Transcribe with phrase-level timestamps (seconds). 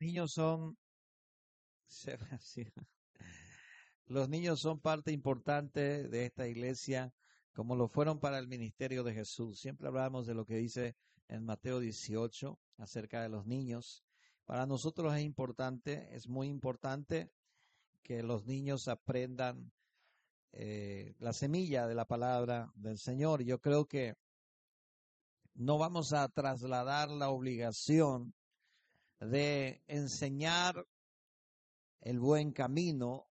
[0.00, 0.76] niños son
[4.06, 7.12] los niños son parte importante de esta iglesia,
[7.52, 9.60] como lo fueron para el ministerio de Jesús.
[9.60, 10.96] Siempre hablamos de lo que dice
[11.28, 14.04] en Mateo 18 acerca de los niños.
[14.44, 17.30] Para nosotros es importante, es muy importante
[18.02, 19.70] que los niños aprendan
[20.52, 23.42] eh, la semilla de la palabra del Señor.
[23.42, 24.14] Yo creo que
[25.54, 28.34] no vamos a trasladar la obligación
[29.20, 30.86] de enseñar
[32.00, 33.28] el buen camino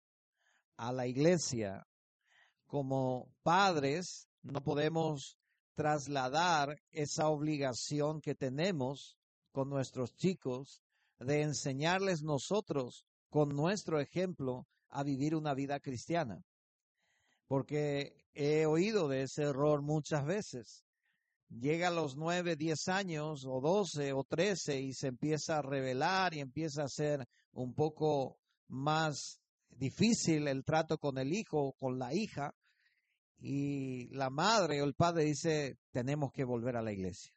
[0.76, 1.86] a la iglesia.
[2.66, 5.38] Como padres no podemos
[5.74, 9.16] trasladar esa obligación que tenemos
[9.52, 10.82] con nuestros chicos
[11.18, 16.42] de enseñarles nosotros con nuestro ejemplo a vivir una vida cristiana.
[17.46, 20.85] Porque he oído de ese error muchas veces.
[21.48, 26.34] Llega a los nueve, diez años o doce o trece y se empieza a revelar
[26.34, 28.38] y empieza a ser un poco
[28.68, 32.52] más difícil el trato con el hijo o con la hija
[33.38, 37.32] y la madre o el padre dice, tenemos que volver a la iglesia.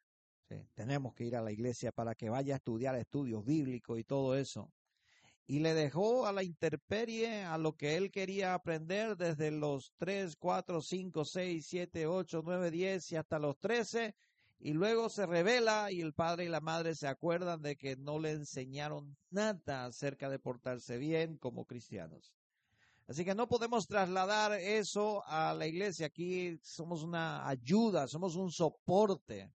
[0.73, 4.35] Tenemos que ir a la iglesia para que vaya a estudiar estudios bíblicos y todo
[4.35, 4.71] eso.
[5.49, 10.35] Y le dejó a la interperie a lo que él quería aprender desde los 3,
[10.35, 14.13] 4, 5, 6, 7, 8, 9, 10 y hasta los 13.
[14.59, 18.19] Y luego se revela y el padre y la madre se acuerdan de que no
[18.19, 22.31] le enseñaron nada acerca de portarse bien como cristianos.
[23.07, 26.05] Así que no podemos trasladar eso a la iglesia.
[26.05, 29.51] Aquí somos una ayuda, somos un soporte.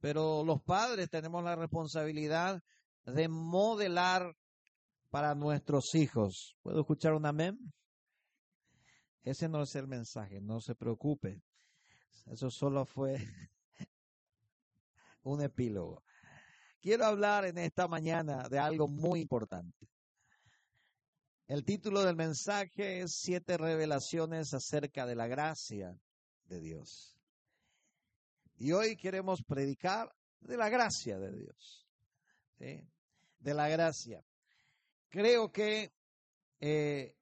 [0.00, 2.60] Pero los padres tenemos la responsabilidad
[3.04, 4.34] de modelar
[5.16, 6.58] para nuestros hijos.
[6.60, 7.56] ¿Puedo escuchar un amén?
[9.22, 11.42] Ese no es el mensaje, no se preocupe.
[12.26, 13.16] Eso solo fue
[15.22, 16.04] un epílogo.
[16.82, 19.88] Quiero hablar en esta mañana de algo muy importante.
[21.46, 25.98] El título del mensaje es Siete revelaciones acerca de la gracia
[26.44, 27.16] de Dios.
[28.58, 31.88] Y hoy queremos predicar de la gracia de Dios.
[32.58, 34.22] De la gracia.
[35.08, 35.92] Creo que
[36.60, 37.16] eh,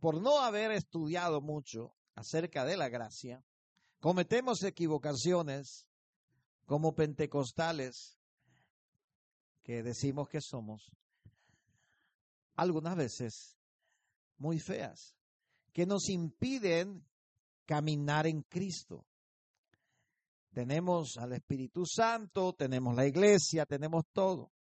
[0.00, 3.42] por no haber estudiado mucho acerca de la gracia,
[4.00, 5.86] cometemos equivocaciones
[6.66, 8.18] como pentecostales
[9.62, 10.92] que decimos que somos
[12.54, 13.56] algunas veces
[14.36, 15.16] muy feas,
[15.72, 17.04] que nos impiden
[17.64, 19.06] caminar en Cristo.
[20.52, 24.52] Tenemos al Espíritu Santo, tenemos la iglesia, tenemos todo.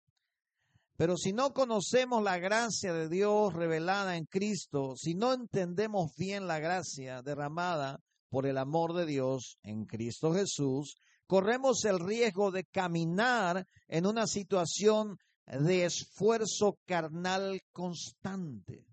[1.04, 6.48] Pero si no conocemos la gracia de Dios revelada en Cristo, si no entendemos bien
[6.48, 8.00] la gracia derramada
[8.30, 10.96] por el amor de Dios en Cristo Jesús,
[11.28, 18.86] corremos el riesgo de caminar en una situación de esfuerzo carnal constante.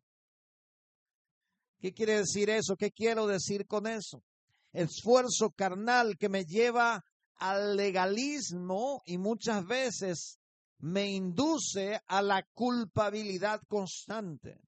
[1.79, 2.75] ¿Qué quiere decir eso?
[2.75, 4.25] ¿Qué quiero decir con eso?
[4.73, 7.05] Esfuerzo carnal que me lleva
[7.37, 10.40] al legalismo y muchas veces
[10.81, 14.61] me induce a la culpabilidad constante,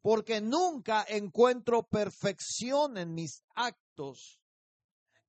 [0.00, 4.40] porque nunca encuentro perfección en mis actos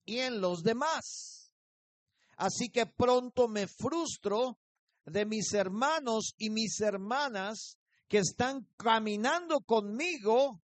[0.05, 1.53] y en los demás.
[2.37, 4.59] Así que pronto me frustro
[5.05, 7.77] de mis hermanos y mis hermanas
[8.07, 10.61] que están caminando conmigo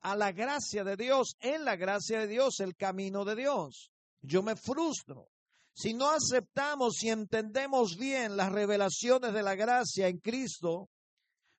[0.00, 3.92] a la gracia de Dios, en la gracia de Dios, el camino de Dios.
[4.22, 5.28] Yo me frustro.
[5.72, 10.88] Si no aceptamos y entendemos bien las revelaciones de la gracia en Cristo,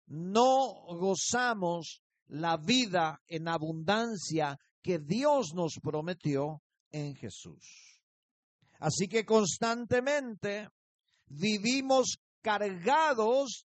[0.07, 6.61] no gozamos la vida en abundancia que Dios nos prometió
[6.91, 8.01] en Jesús.
[8.79, 10.67] Así que constantemente
[11.27, 13.65] vivimos cargados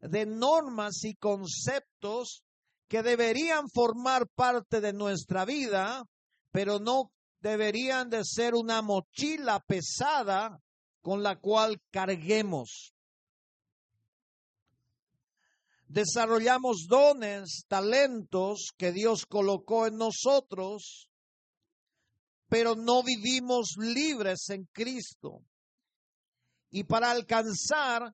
[0.00, 2.44] de normas y conceptos
[2.88, 6.04] que deberían formar parte de nuestra vida,
[6.52, 7.10] pero no
[7.46, 10.60] deberían de ser una mochila pesada
[11.00, 12.92] con la cual carguemos.
[15.86, 21.08] Desarrollamos dones, talentos que Dios colocó en nosotros,
[22.48, 25.44] pero no vivimos libres en Cristo
[26.70, 28.12] y para alcanzar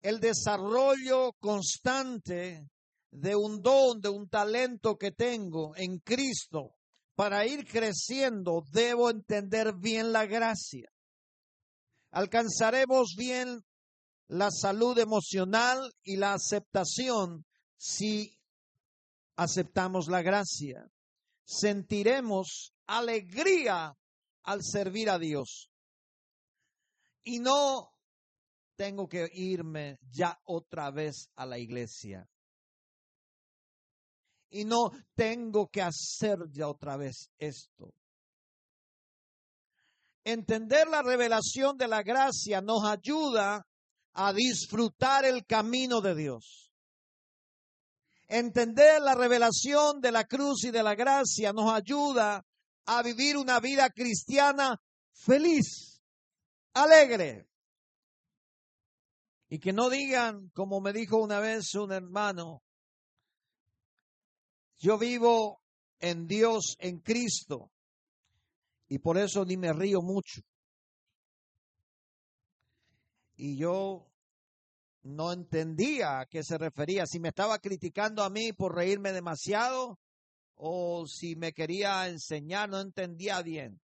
[0.00, 2.70] el desarrollo constante
[3.10, 6.74] de un don, de un talento que tengo en Cristo,
[7.14, 10.88] para ir creciendo, debo entender bien la gracia.
[12.10, 13.62] Alcanzaremos bien
[14.28, 17.44] la salud emocional y la aceptación
[17.76, 18.38] si
[19.36, 20.86] aceptamos la gracia.
[21.44, 23.94] Sentiremos alegría
[24.44, 25.70] al servir a Dios
[27.24, 27.92] y no
[28.76, 32.28] tengo que irme ya otra vez a la iglesia.
[34.52, 37.94] Y no tengo que hacer ya otra vez esto.
[40.24, 43.66] Entender la revelación de la gracia nos ayuda
[44.12, 46.70] a disfrutar el camino de Dios.
[48.28, 52.44] Entender la revelación de la cruz y de la gracia nos ayuda
[52.86, 54.78] a vivir una vida cristiana
[55.12, 56.02] feliz,
[56.74, 57.48] alegre.
[59.48, 62.62] Y que no digan, como me dijo una vez un hermano,
[64.82, 65.62] yo vivo
[66.00, 67.70] en Dios, en Cristo,
[68.88, 70.42] y por eso ni me río mucho.
[73.36, 74.10] Y yo
[75.02, 80.00] no entendía a qué se refería, si me estaba criticando a mí por reírme demasiado
[80.56, 83.80] o si me quería enseñar, no entendía bien.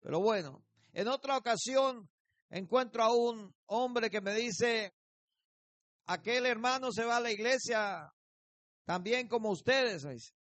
[0.00, 0.62] Pero bueno,
[0.92, 2.10] en otra ocasión
[2.50, 4.92] encuentro a un hombre que me dice,
[6.04, 8.12] aquel hermano se va a la iglesia
[8.86, 10.04] también como ustedes.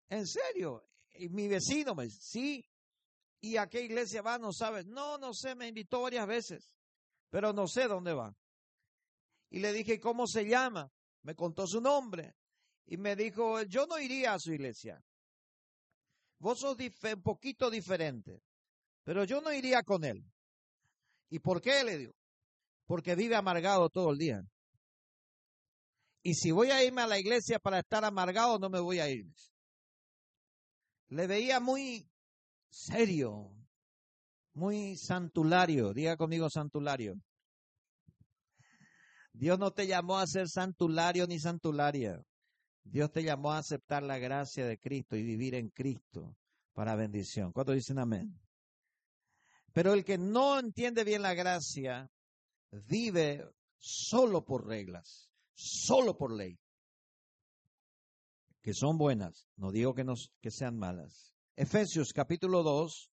[0.08, 0.84] ¿En serio?
[1.14, 2.66] Y mi vecino me dice, sí.
[3.42, 4.40] ¿Y a qué iglesia va?
[4.40, 4.88] No sabes.
[4.88, 6.74] No, no sé, me invitó varias veces,
[7.30, 8.36] pero no sé dónde va.
[9.52, 10.92] Y le dije, ¿cómo se llama?
[11.24, 12.36] Me contó su nombre.
[12.86, 15.00] Y me dijo, yo no iría a su iglesia.
[16.40, 18.42] Vos sos un poquito diferente,
[19.04, 20.24] pero yo no iría con él.
[21.30, 21.84] ¿Y por qué?
[21.84, 22.14] Le digo.
[22.86, 24.42] Porque vive amargado todo el día.
[26.22, 29.10] Y si voy a irme a la iglesia para estar amargado, no me voy a
[29.10, 29.26] ir.
[31.08, 32.08] Le veía muy
[32.70, 33.52] serio,
[34.54, 35.94] muy santulario.
[35.94, 37.16] Diga conmigo santulario.
[39.34, 42.22] Dios no te llamó a ser santulario ni santularia.
[42.84, 46.36] Dios te llamó a aceptar la gracia de Cristo y vivir en Cristo
[46.74, 47.52] para bendición.
[47.52, 48.40] ¿Cuántos dicen amén?
[49.74, 52.10] Pero el que no entiende bien la gracia
[52.72, 55.29] vive solo por reglas,
[55.60, 56.58] solo por ley,
[58.62, 61.36] que son buenas, no digo que, nos, que sean malas.
[61.58, 63.12] Efesios capítulo 2,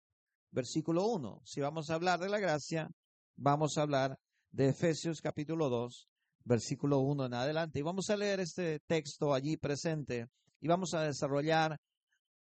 [0.52, 1.42] versículo 1.
[1.44, 2.88] Si vamos a hablar de la gracia,
[3.34, 4.16] vamos a hablar
[4.52, 6.08] de Efesios capítulo 2,
[6.44, 7.80] versículo 1 en adelante.
[7.80, 10.28] Y vamos a leer este texto allí presente
[10.60, 11.76] y vamos a desarrollar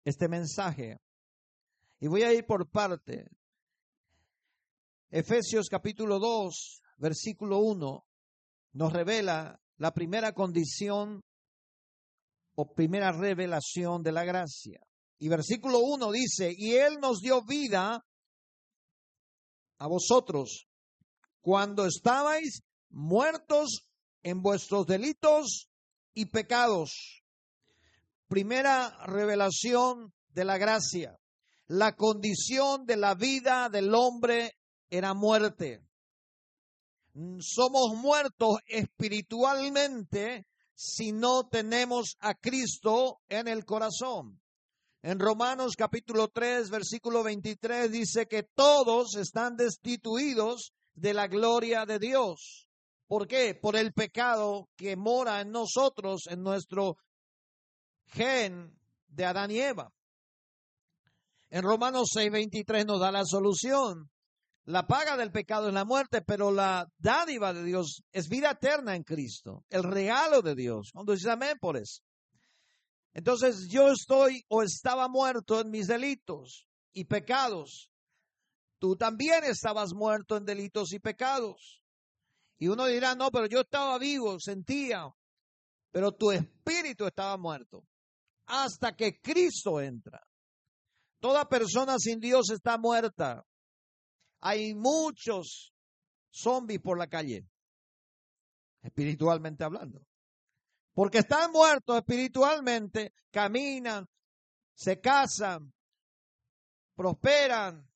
[0.05, 0.99] este mensaje.
[1.99, 3.29] Y voy a ir por parte.
[5.11, 8.07] Efesios capítulo 2, versículo 1,
[8.75, 11.23] nos revela la primera condición
[12.55, 14.79] o primera revelación de la gracia.
[15.19, 18.05] Y versículo 1 dice, y Él nos dio vida
[19.79, 20.67] a vosotros
[21.41, 22.61] cuando estabais
[22.91, 23.87] muertos
[24.23, 25.71] en vuestros delitos
[26.13, 27.23] y pecados.
[28.29, 31.19] Primera revelación de la gracia.
[31.69, 34.53] La condición de la vida del hombre
[34.91, 35.81] era muerte.
[37.41, 44.41] Somos muertos espiritualmente si no tenemos a Cristo en el corazón.
[45.03, 51.99] En Romanos capítulo 3, versículo 23 dice que todos están destituidos de la gloria de
[51.99, 52.67] Dios.
[53.07, 53.55] ¿Por qué?
[53.55, 56.97] Por el pecado que mora en nosotros, en nuestro
[58.07, 58.79] gen
[59.09, 59.93] de Adán y Eva.
[61.51, 64.11] En Romanos 6:23 nos da la solución.
[64.65, 68.95] La paga del pecado es la muerte, pero la dádiva de Dios es vida eterna
[68.95, 70.91] en Cristo, el regalo de Dios.
[70.93, 72.03] Cuando dice amén por eso.
[73.13, 77.91] Entonces yo estoy o estaba muerto en mis delitos y pecados.
[78.79, 81.83] Tú también estabas muerto en delitos y pecados.
[82.59, 85.09] Y uno dirá, no, pero yo estaba vivo, sentía,
[85.91, 87.85] pero tu espíritu estaba muerto.
[88.47, 90.21] Hasta que Cristo entra.
[91.21, 93.45] Toda persona sin Dios está muerta.
[94.41, 95.75] Hay muchos
[96.31, 97.47] zombies por la calle,
[98.83, 100.03] espiritualmente hablando.
[100.95, 104.07] Porque están muertos espiritualmente, caminan,
[104.75, 105.73] se casan,
[106.95, 107.89] prosperan,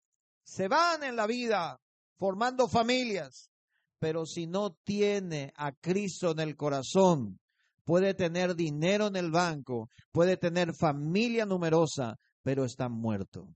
[0.43, 1.81] se van en la vida,
[2.17, 3.51] formando familias.
[3.99, 7.41] Pero si no tiene a Cristo en el corazón,
[7.85, 13.49] puede tener dinero en el banco, puede tener familia numerosa, pero está muerto.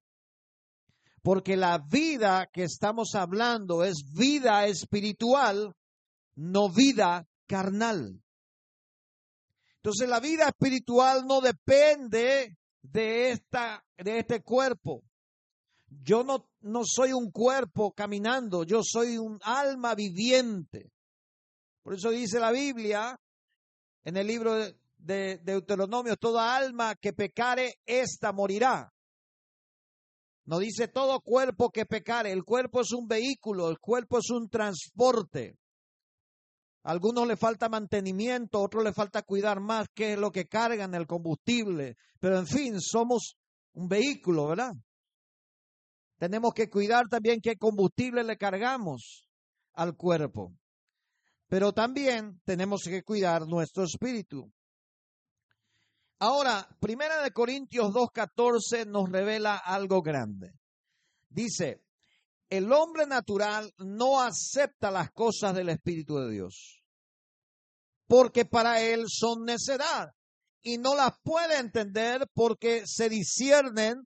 [1.23, 5.75] Porque la vida que estamos hablando es vida espiritual,
[6.37, 8.23] no vida carnal.
[9.77, 15.03] Entonces la vida espiritual no depende de, esta, de este cuerpo.
[15.89, 20.93] Yo no, no soy un cuerpo caminando, yo soy un alma viviente.
[21.83, 23.19] Por eso dice la Biblia
[24.05, 28.93] en el libro de, de Deuteronomio, toda alma que pecare, ésta morirá.
[30.49, 34.49] No dice todo cuerpo que pecare, el cuerpo es un vehículo, el cuerpo es un
[34.49, 35.59] transporte.
[36.85, 40.47] A algunos le falta mantenimiento, a otros le falta cuidar más qué es lo que
[40.47, 41.97] cargan, el combustible.
[42.19, 43.37] Pero en fin, somos
[43.75, 44.73] un vehículo, ¿verdad?
[46.17, 49.29] Tenemos que cuidar también qué combustible le cargamos
[49.75, 50.55] al cuerpo.
[51.49, 54.51] Pero también tenemos que cuidar nuestro espíritu.
[56.21, 60.53] Ahora, Primera de Corintios 2.14 nos revela algo grande.
[61.29, 61.85] Dice,
[62.51, 66.83] el hombre natural no acepta las cosas del Espíritu de Dios,
[68.07, 70.11] porque para él son necedad
[70.63, 74.03] y no las puede entender porque se disciernen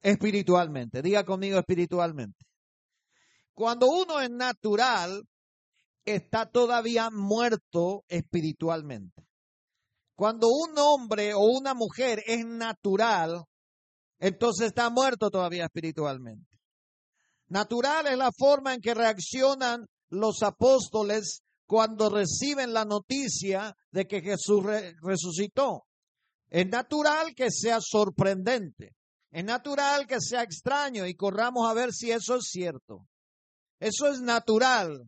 [0.00, 1.02] espiritualmente.
[1.02, 2.46] Diga conmigo espiritualmente.
[3.52, 5.24] Cuando uno es natural,
[6.04, 9.26] está todavía muerto espiritualmente.
[10.14, 13.44] Cuando un hombre o una mujer es natural,
[14.18, 16.46] entonces está muerto todavía espiritualmente.
[17.48, 24.20] Natural es la forma en que reaccionan los apóstoles cuando reciben la noticia de que
[24.20, 24.62] Jesús
[25.02, 25.84] resucitó.
[26.48, 28.94] Es natural que sea sorprendente.
[29.30, 33.06] Es natural que sea extraño y corramos a ver si eso es cierto.
[33.80, 35.02] Eso es natural.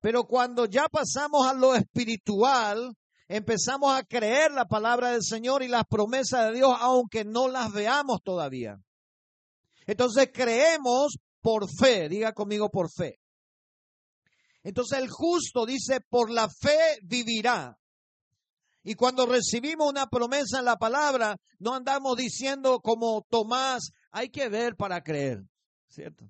[0.00, 2.94] Pero cuando ya pasamos a lo espiritual,
[3.30, 7.72] empezamos a creer la palabra del Señor y las promesas de Dios, aunque no las
[7.72, 8.76] veamos todavía.
[9.86, 13.20] Entonces creemos por fe, diga conmigo por fe.
[14.64, 17.78] Entonces el justo dice, por la fe vivirá.
[18.82, 24.48] Y cuando recibimos una promesa en la palabra, no andamos diciendo como Tomás, hay que
[24.48, 25.44] ver para creer,
[25.86, 26.28] ¿cierto?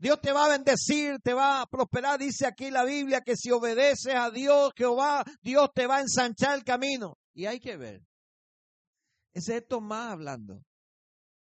[0.00, 2.18] Dios te va a bendecir, te va a prosperar.
[2.18, 6.56] Dice aquí la Biblia que si obedeces a Dios, Jehová, Dios te va a ensanchar
[6.56, 7.18] el camino.
[7.34, 8.00] Y hay que ver.
[9.34, 10.64] Es Tomás hablando.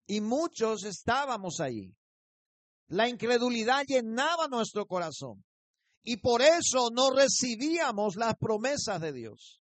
[0.09, 1.95] Y muchos estábamos allí.
[2.89, 5.45] La incredulidad llenaba nuestro corazón.
[6.03, 9.63] Y por eso no recibíamos las promesas de Dios.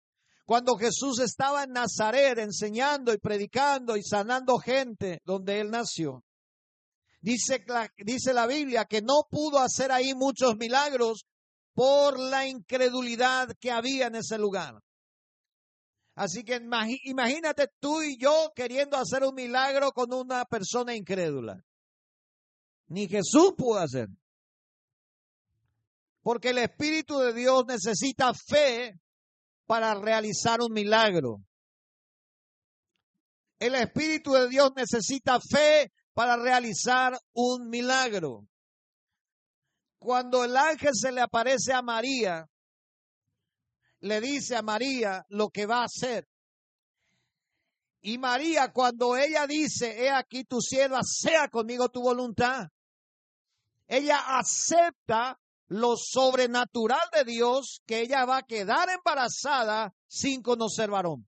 [0.44, 6.25] Cuando Jesús estaba en Nazaret enseñando y predicando y sanando gente donde él nació,
[7.26, 7.64] Dice,
[7.96, 11.26] dice la Biblia que no pudo hacer ahí muchos milagros
[11.74, 14.80] por la incredulidad que había en ese lugar.
[16.14, 16.60] Así que
[17.02, 21.60] imagínate tú y yo queriendo hacer un milagro con una persona incrédula.
[22.86, 24.06] Ni Jesús pudo hacer.
[26.22, 29.00] Porque el Espíritu de Dios necesita fe
[29.66, 31.44] para realizar un milagro.
[33.58, 38.48] El Espíritu de Dios necesita fe para realizar un milagro.
[39.98, 42.48] Cuando el ángel se le aparece a María,
[44.00, 46.26] le dice a María lo que va a hacer.
[48.00, 52.70] Y María, cuando ella dice, he aquí tu sierva, sea conmigo tu voluntad,
[53.86, 61.28] ella acepta lo sobrenatural de Dios, que ella va a quedar embarazada sin conocer varón.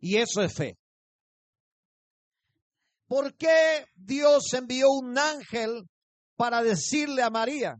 [0.00, 0.81] Y eso es fe.
[3.12, 5.86] ¿Por qué Dios envió un ángel
[6.34, 7.76] para decirle a María?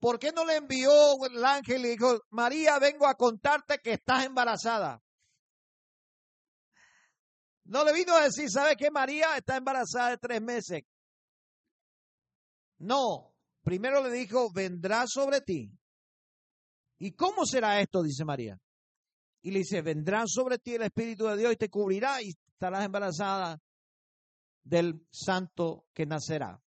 [0.00, 0.90] ¿Por qué no le envió
[1.26, 5.00] el ángel y dijo, María, vengo a contarte que estás embarazada?
[7.66, 8.90] No le vino a decir, ¿sabes qué?
[8.90, 10.82] María está embarazada de tres meses.
[12.78, 15.70] No, primero le dijo, vendrá sobre ti.
[16.98, 18.02] ¿Y cómo será esto?
[18.02, 18.58] Dice María.
[19.42, 22.84] Y le dice, vendrá sobre ti el Espíritu de Dios y te cubrirá y estarás
[22.84, 23.60] embarazada
[24.66, 26.60] del santo que nacerá.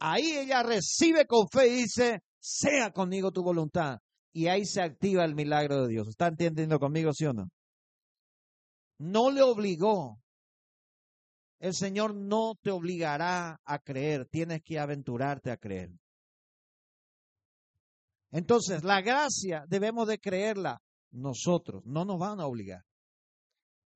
[0.00, 3.98] Ahí ella recibe con fe y dice, sea conmigo tu voluntad.
[4.32, 6.08] Y ahí se activa el milagro de Dios.
[6.08, 7.48] ¿Está entendiendo conmigo, sí o no?
[8.98, 10.20] No le obligó.
[11.58, 14.26] El Señor no te obligará a creer.
[14.26, 15.90] Tienes que aventurarte a creer.
[18.30, 20.80] Entonces, la gracia debemos de creerla
[21.10, 21.82] nosotros.
[21.84, 22.84] No nos van a obligar.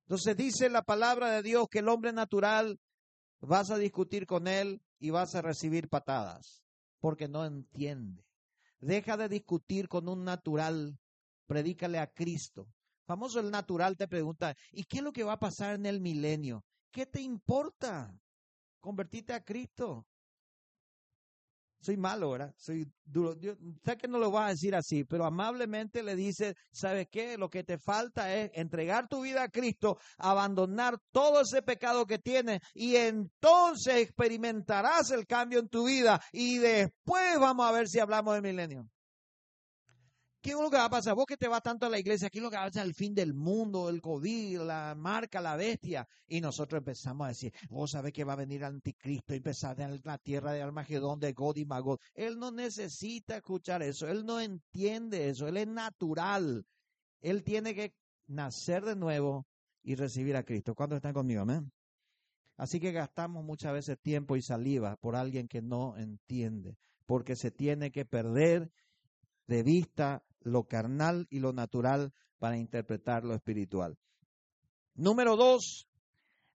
[0.05, 2.77] Entonces dice la palabra de Dios que el hombre natural
[3.45, 6.63] vas a discutir con él y vas a recibir patadas,
[6.99, 8.25] porque no entiende.
[8.79, 10.97] Deja de discutir con un natural,
[11.45, 12.67] predícale a Cristo.
[13.05, 15.99] Famoso el natural te pregunta, ¿y qué es lo que va a pasar en el
[15.99, 16.63] milenio?
[16.91, 18.17] ¿Qué te importa?
[18.79, 20.05] Convertite a Cristo
[21.83, 22.53] soy malo, ¿verdad?
[22.57, 23.35] Soy duro.
[23.83, 27.37] sé que no lo vas a decir así, pero amablemente le dice, ¿sabes qué?
[27.37, 32.19] Lo que te falta es entregar tu vida a Cristo, abandonar todo ese pecado que
[32.19, 37.99] tienes y entonces experimentarás el cambio en tu vida y después vamos a ver si
[37.99, 38.87] hablamos de milenio.
[40.43, 41.15] ¿Qué es lo que va a pasar?
[41.15, 42.85] Vos que te vas tanto a la iglesia, ¿qué es lo que va a pasar?
[42.85, 46.05] El fin del mundo, el COVID, la marca, la bestia.
[46.27, 49.79] Y nosotros empezamos a decir, vos sabés que va a venir el anticristo y empezar
[49.79, 51.97] en la tierra de Armagedón, de God y Magod.
[52.13, 56.65] Él no necesita escuchar eso, él no entiende eso, él es natural.
[57.21, 57.93] Él tiene que
[58.27, 59.47] nacer de nuevo
[59.81, 60.75] y recibir a Cristo.
[60.75, 61.43] ¿Cuántos están conmigo?
[61.43, 61.71] Amén.
[62.57, 67.49] Así que gastamos muchas veces tiempo y saliva por alguien que no entiende, porque se
[67.49, 68.73] tiene que perder
[69.47, 73.97] de vista lo carnal y lo natural para interpretar lo espiritual.
[74.95, 75.87] Número dos,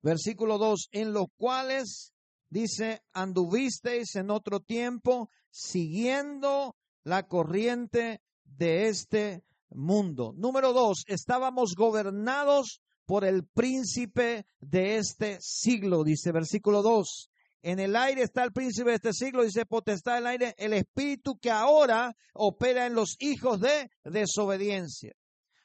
[0.02, 2.12] versículo dos, en los cuales
[2.50, 10.32] dice, anduvisteis en otro tiempo siguiendo la corriente de este mundo.
[10.36, 17.30] Número dos, estábamos gobernados por el príncipe de este siglo, dice versículo dos.
[17.68, 21.38] En el aire está el príncipe de este siglo, dice potestad del aire, el espíritu
[21.38, 25.12] que ahora opera en los hijos de desobediencia.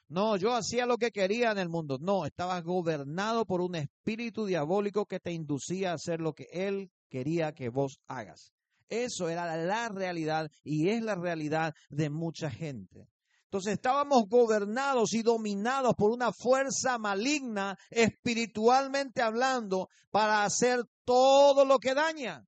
[0.08, 1.96] No, yo hacía lo que quería en el mundo.
[1.98, 6.90] No, estabas gobernado por un espíritu diabólico que te inducía a hacer lo que él
[7.08, 8.52] quería que vos hagas.
[8.90, 13.08] Eso era la realidad y es la realidad de mucha gente.
[13.54, 21.78] Entonces estábamos gobernados y dominados por una fuerza maligna, espiritualmente hablando, para hacer todo lo
[21.78, 22.44] que daña.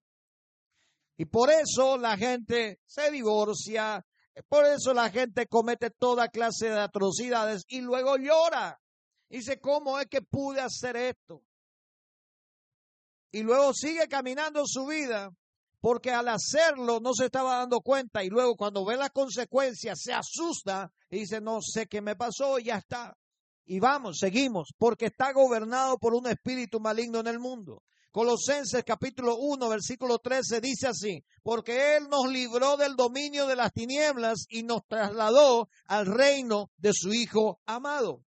[1.17, 4.05] Y por eso la gente se divorcia,
[4.49, 8.77] por eso la gente comete toda clase de atrocidades y luego llora.
[9.29, 11.41] Dice, ¿cómo es que pude hacer esto?
[13.31, 15.31] Y luego sigue caminando su vida
[15.87, 20.13] porque al hacerlo no se estaba dando cuenta y luego cuando ve las consecuencias se
[20.13, 23.17] asusta y dice, no sé qué me pasó, ya está.
[23.67, 27.85] Y vamos, seguimos, porque está gobernado por un espíritu maligno en el mundo.
[28.11, 33.73] Colosenses capítulo 1, versículo 13 dice así, porque Él nos libró del dominio de las
[33.73, 38.25] tinieblas y nos trasladó al reino de su Hijo amado.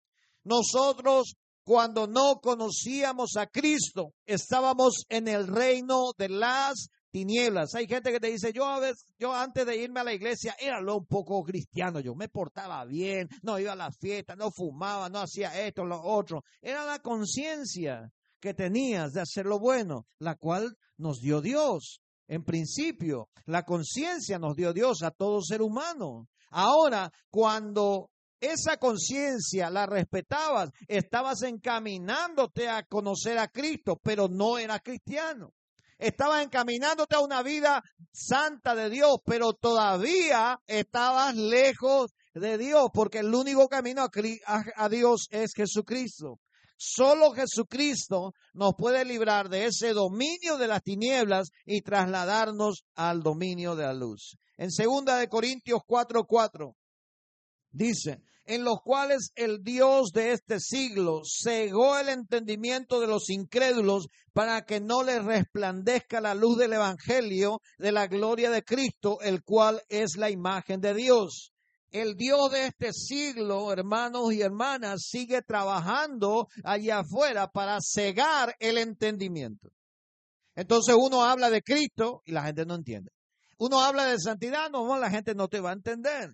[0.43, 7.73] Nosotros cuando no conocíamos a Cristo, estábamos en el reino de las tinieblas.
[7.75, 10.53] Hay gente que te dice, yo a veces, yo antes de irme a la iglesia
[10.59, 14.51] era lo un poco cristiano, yo me portaba bien, no iba a las fiestas, no
[14.51, 16.43] fumaba, no hacía esto, lo otro.
[16.61, 22.01] Era la conciencia que tenías de hacer lo bueno, la cual nos dio Dios.
[22.27, 26.27] En principio, la conciencia nos dio Dios a todo ser humano.
[26.49, 28.09] Ahora, cuando
[28.41, 35.53] esa conciencia la respetabas, estabas encaminándote a conocer a Cristo, pero no era cristiano
[36.07, 43.19] estabas encaminándote a una vida santa de Dios, pero todavía estabas lejos de Dios, porque
[43.19, 44.07] el único camino
[44.75, 46.39] a, Dios es Jesucristo.
[46.77, 53.75] Solo Jesucristo nos puede librar de ese dominio de las tinieblas y trasladarnos al dominio
[53.75, 54.37] de la luz.
[54.57, 56.75] En segunda de Corintios 4:4
[57.71, 64.07] dice, en los cuales el Dios de este siglo cegó el entendimiento de los incrédulos
[64.33, 69.43] para que no les resplandezca la luz del Evangelio de la gloria de Cristo, el
[69.43, 71.51] cual es la imagen de Dios.
[71.91, 78.77] El Dios de este siglo, hermanos y hermanas, sigue trabajando allá afuera para cegar el
[78.77, 79.69] entendimiento.
[80.55, 83.11] Entonces uno habla de Cristo y la gente no entiende.
[83.57, 86.31] Uno habla de santidad, no, la gente no te va a entender.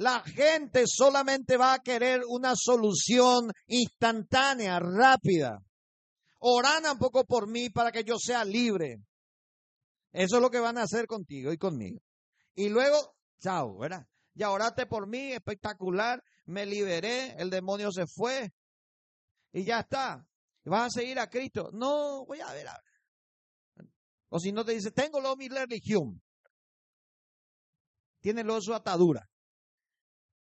[0.00, 5.62] La gente solamente va a querer una solución instantánea, rápida.
[6.38, 8.96] Oran un poco por mí para que yo sea libre.
[10.10, 12.00] Eso es lo que van a hacer contigo y conmigo.
[12.54, 14.06] Y luego, chao, ¿verdad?
[14.32, 18.54] Ya oraste por mí, espectacular, me liberé, el demonio se fue
[19.52, 20.26] y ya está.
[20.64, 21.68] ¿Vas a seguir a Cristo?
[21.74, 22.68] No, voy a ver.
[22.68, 22.80] A
[23.76, 23.86] ver.
[24.30, 26.22] O si no te dice, tengo lo mi religión.
[28.22, 29.29] Tiene lo su atadura.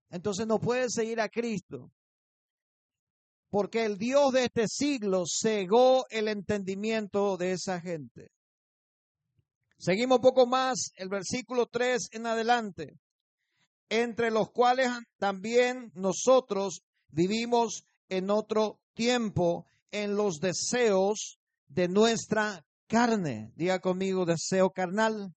[0.10, 1.91] Entonces no puede seguir a Cristo.
[3.50, 8.32] Porque el Dios de este siglo cegó el entendimiento de esa gente.
[9.78, 13.00] Seguimos un poco más el versículo 3 en adelante.
[13.89, 23.52] Entre los cuales también nosotros vivimos en otro tiempo en los deseos de nuestra carne.
[23.56, 25.34] Diga conmigo, deseo carnal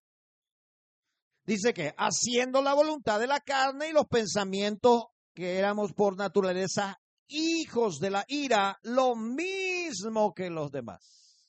[1.45, 6.99] dice que haciendo la voluntad de la carne y los pensamientos que éramos por naturaleza
[7.27, 11.47] hijos de la ira, lo mismo que los demás.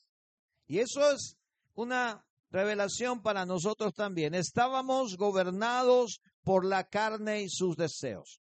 [0.67, 1.37] Y eso es
[1.75, 4.33] una revelación para nosotros también.
[4.33, 8.41] Estábamos gobernados por la carne y sus deseos.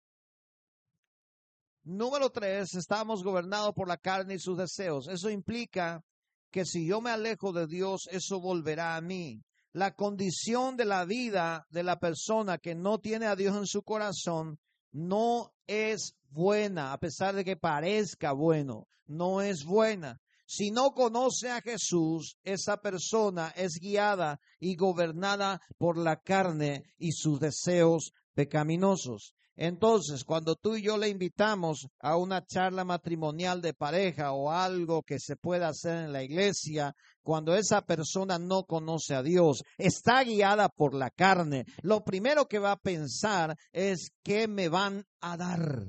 [1.84, 5.08] Número tres, estábamos gobernados por la carne y sus deseos.
[5.08, 6.04] Eso implica
[6.52, 9.42] que si yo me alejo de Dios, eso volverá a mí
[9.74, 13.84] la condición de la vida de la persona que no tiene a Dios en su
[13.84, 14.60] corazón
[14.92, 20.20] no es buena, a pesar de que parezca bueno, no es buena.
[20.46, 27.12] Si no conoce a Jesús, esa persona es guiada y gobernada por la carne y
[27.12, 29.36] sus deseos pecaminosos.
[29.62, 35.04] Entonces, cuando tú y yo le invitamos a una charla matrimonial de pareja o algo
[35.04, 40.24] que se pueda hacer en la iglesia, cuando esa persona no conoce a Dios, está
[40.24, 45.36] guiada por la carne, lo primero que va a pensar es qué me van a
[45.36, 45.84] dar.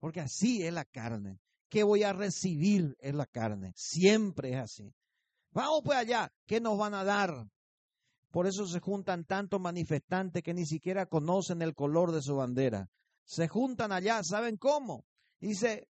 [0.00, 1.38] Porque así es la carne.
[1.68, 3.72] ¿Qué voy a recibir en la carne?
[3.76, 4.92] Siempre es así.
[5.52, 7.46] Vamos pues allá, ¿qué nos van a dar?
[8.30, 12.88] Por eso se juntan tantos manifestantes que ni siquiera conocen el color de su bandera.
[13.24, 15.04] Se juntan allá, ¿saben cómo?
[15.40, 15.88] Dice,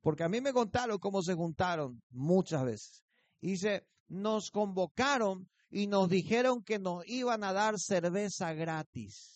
[0.00, 3.04] porque a mí me contaron cómo se juntaron muchas veces.
[3.40, 9.32] Dice, nos convocaron y nos dijeron que nos iban a dar cerveza gratis.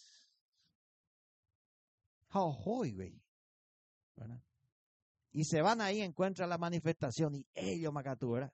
[5.33, 8.53] Y se van ahí, encuentran la manifestación y ellos, Macatú, ¿verdad?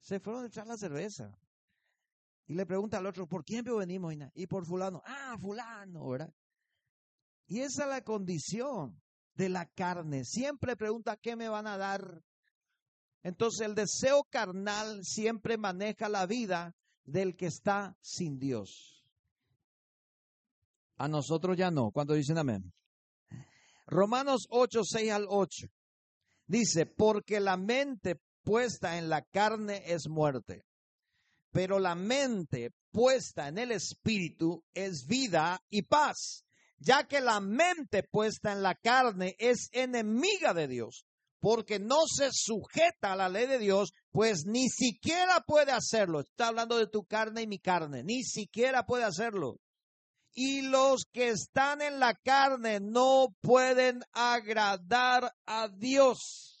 [0.00, 1.38] Se fueron a echar la cerveza.
[2.46, 4.14] Y le pregunta al otro, ¿por quién venimos?
[4.34, 5.02] Y por fulano.
[5.06, 6.34] Ah, fulano, ¿verdad?
[7.46, 9.00] Y esa es la condición
[9.34, 10.24] de la carne.
[10.24, 12.22] Siempre pregunta, ¿qué me van a dar?
[13.22, 19.02] Entonces el deseo carnal siempre maneja la vida del que está sin Dios.
[20.96, 21.90] A nosotros ya no.
[21.90, 22.72] Cuando dicen amén.
[23.86, 25.66] Romanos 8, 6 al 8.
[26.46, 30.66] Dice, porque la mente puesta en la carne es muerte
[31.54, 36.44] pero la mente puesta en el espíritu es vida y paz,
[36.78, 41.06] ya que la mente puesta en la carne es enemiga de Dios,
[41.38, 46.22] porque no se sujeta a la ley de Dios, pues ni siquiera puede hacerlo.
[46.22, 49.60] Está hablando de tu carne y mi carne, ni siquiera puede hacerlo.
[50.32, 56.53] Y los que están en la carne no pueden agradar a Dios.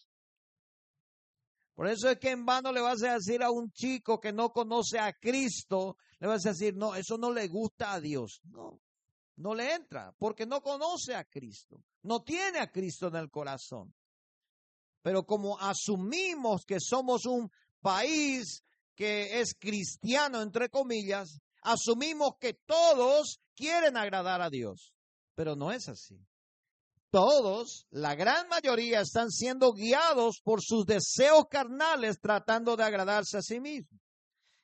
[1.74, 4.52] Por eso es que en vano le vas a decir a un chico que no
[4.52, 8.40] conoce a Cristo, le vas a decir, no, eso no le gusta a Dios.
[8.44, 8.80] No,
[9.36, 13.92] no le entra, porque no conoce a Cristo, no tiene a Cristo en el corazón.
[15.02, 18.62] Pero como asumimos que somos un país
[18.94, 24.94] que es cristiano, entre comillas, asumimos que todos quieren agradar a Dios,
[25.34, 26.24] pero no es así
[27.14, 33.40] todos, la gran mayoría, están siendo guiados por sus deseos carnales tratando de agradarse a
[33.40, 34.00] sí mismos.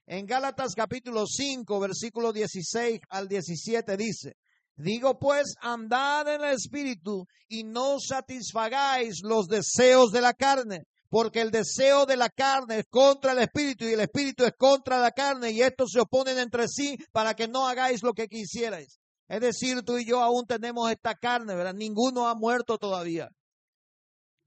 [0.04, 4.32] En Gálatas capítulo 5, versículo 16 al 17 dice,
[4.74, 11.42] digo pues, andad en el espíritu y no satisfagáis los deseos de la carne, porque
[11.42, 15.12] el deseo de la carne es contra el espíritu y el espíritu es contra la
[15.12, 18.98] carne y estos se oponen entre sí para que no hagáis lo que quisierais.
[19.30, 21.72] Es decir, tú y yo aún tenemos esta carne, ¿verdad?
[21.72, 23.30] Ninguno ha muerto todavía.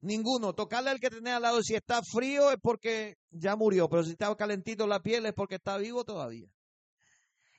[0.01, 0.51] Ninguno.
[0.51, 4.11] Tocarle al que tiene al lado, si está frío es porque ya murió, pero si
[4.11, 6.49] está calentito la piel es porque está vivo todavía.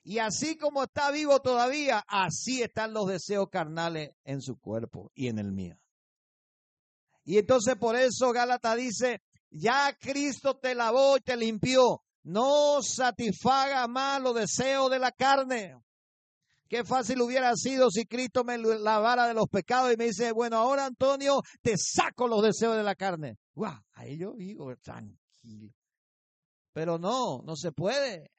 [0.02, 5.28] Y así como está vivo todavía, así están los deseos carnales en su cuerpo y
[5.28, 5.78] en el mío.
[7.24, 12.02] Y entonces por eso Gálata dice, ya Cristo te lavó y te limpió.
[12.22, 15.74] No satisfaga más los deseos de la carne.
[16.74, 20.56] Qué fácil hubiera sido si Cristo me lavara de los pecados y me dice, bueno,
[20.56, 23.38] ahora Antonio, te saco los deseos de la carne.
[23.54, 23.80] ¡Guau!
[23.92, 25.72] Ahí yo digo, tranquilo.
[26.72, 28.32] Pero no, no se puede.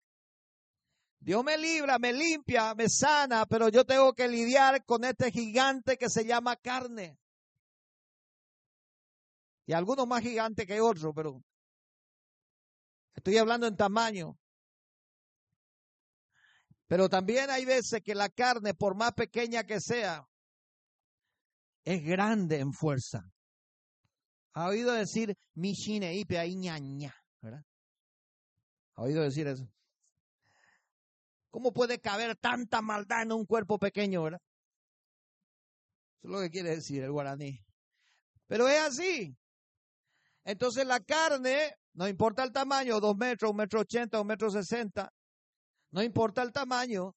[1.18, 5.96] Dios me libra, me limpia, me sana, pero yo tengo que lidiar con este gigante
[5.96, 7.18] que se llama carne.
[9.66, 11.42] Y algunos más gigantes que otros, pero
[13.16, 14.38] estoy hablando en tamaño.
[16.88, 20.28] Pero también hay veces que la carne, por más pequeña que sea,
[21.84, 23.24] es grande en fuerza.
[24.54, 27.14] ¿Ha oído decir Mishine Ipe ahí ñaña?
[27.42, 27.64] ¿Verdad?
[28.96, 29.68] ¿Ha oído decir eso?
[31.50, 34.42] ¿Cómo puede caber tanta maldad en un cuerpo pequeño, verdad?
[36.20, 37.66] Eso es lo que quiere decir el guaraní.
[38.48, 39.36] Pero es así.
[40.44, 45.12] Entonces la carne, no importa el tamaño, dos metros, un metro ochenta, un metro sesenta,
[45.92, 47.16] no importa el tamaño,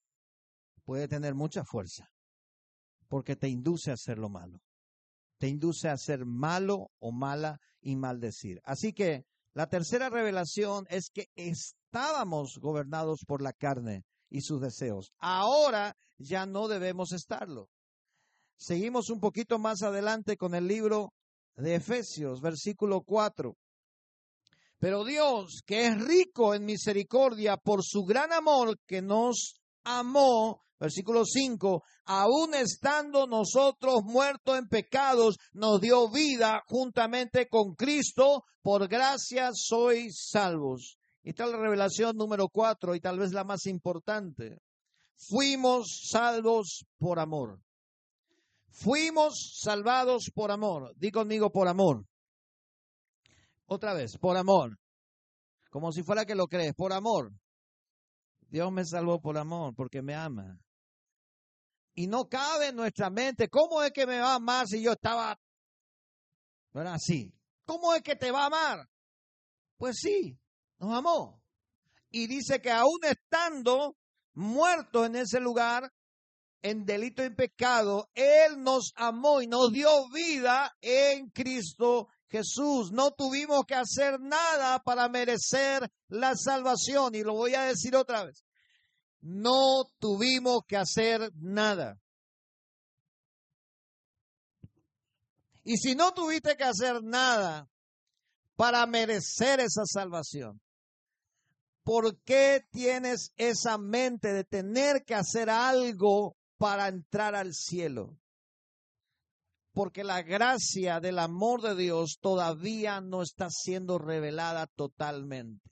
[0.85, 2.09] puede tener mucha fuerza,
[3.09, 4.61] porque te induce a hacer lo malo.
[5.38, 8.61] Te induce a ser malo o mala y maldecir.
[8.64, 15.12] Así que la tercera revelación es que estábamos gobernados por la carne y sus deseos.
[15.18, 17.68] Ahora ya no debemos estarlo.
[18.57, 21.12] Seguimos un poquito más adelante con el libro
[21.57, 23.57] de Efesios, versículo 4.
[24.78, 31.24] Pero Dios, que es rico en misericordia por su gran amor que nos amó Versículo
[31.24, 39.50] 5, aún estando nosotros muertos en pecados, nos dio vida juntamente con Cristo, por gracia
[39.52, 40.98] sois salvos.
[41.24, 44.60] Y está la revelación número 4 y tal vez la más importante.
[45.16, 47.60] Fuimos salvos por amor.
[48.70, 50.94] Fuimos salvados por amor.
[50.96, 52.06] Di conmigo por amor.
[53.68, 54.78] Otra vez, por amor.
[55.70, 57.33] Como si fuera que lo crees, por amor.
[58.48, 60.59] Dios me salvó por amor, porque me ama.
[61.94, 64.92] Y no cabe en nuestra mente, ¿cómo es que me va a amar si yo
[64.92, 65.38] estaba,
[66.72, 67.35] no era así?
[67.66, 68.88] ¿Cómo es que te va a amar?
[69.76, 70.38] Pues sí,
[70.78, 71.42] nos amó.
[72.11, 73.98] Y dice que aún estando
[74.33, 75.92] muertos en ese lugar,
[76.62, 82.92] en delito y pecado, Él nos amó y nos dio vida en Cristo Jesús.
[82.92, 87.14] No tuvimos que hacer nada para merecer la salvación.
[87.14, 88.44] Y lo voy a decir otra vez.
[89.20, 91.98] No tuvimos que hacer nada.
[95.64, 97.68] Y si no tuviste que hacer nada
[98.56, 100.62] para merecer esa salvación,
[101.82, 108.16] ¿por qué tienes esa mente de tener que hacer algo para entrar al cielo?
[109.78, 115.68] Porque la gracia del amor de Dios todavía no está siendo revelada totalmente.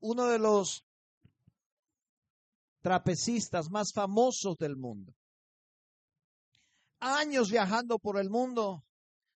[0.00, 0.84] uno de los
[2.80, 5.12] trapecistas más famosos del mundo.
[7.00, 8.84] Años viajando por el mundo,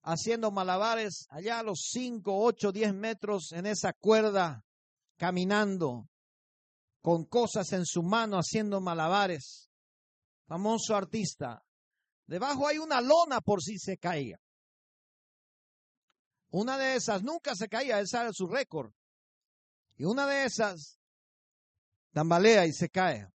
[0.03, 4.63] haciendo malabares, allá a los 5, 8, 10 metros en esa cuerda,
[5.17, 6.07] caminando,
[7.01, 9.70] con cosas en su mano, haciendo malabares.
[10.51, 11.63] Famoso artista.
[12.27, 14.37] Debajo hay una lona por si se caía.
[16.49, 18.91] Una de esas nunca se caía, ese era su récord.
[19.95, 20.99] Y una de esas
[22.11, 23.29] tambalea y se cae.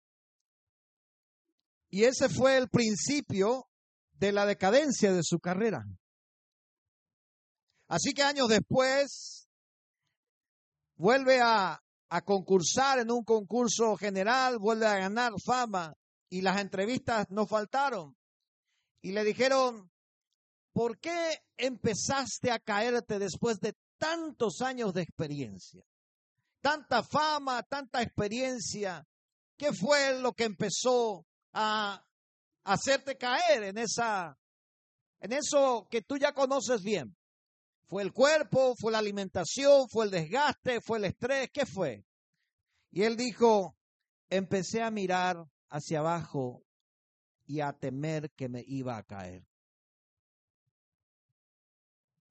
[1.91, 3.69] Y ese fue el principio
[4.13, 5.86] de la decadencia de su carrera.
[7.89, 9.47] Así que años después
[10.95, 15.95] vuelve a, a, concursar en un concurso general, vuelve a ganar fama
[16.34, 18.15] y las entrevistas no faltaron.
[19.02, 19.91] Y le dijeron,
[20.74, 25.84] ¿por qué empezaste a caerte después de tantos años de experiencia?
[26.63, 29.06] tanta fama, tanta experiencia.
[29.58, 32.04] ¿Qué fue lo que empezó a
[32.63, 34.39] hacerte caer en esa
[35.19, 37.15] en eso que tú ya conoces bien?
[37.86, 41.50] ¿Fue el cuerpo, fue la alimentación, fue el desgaste, fue el estrés?
[41.52, 42.06] ¿Qué fue?
[42.91, 43.76] Y él dijo,
[44.30, 46.63] empecé a mirar hacia abajo
[47.45, 49.43] y a temer que me iba a caer.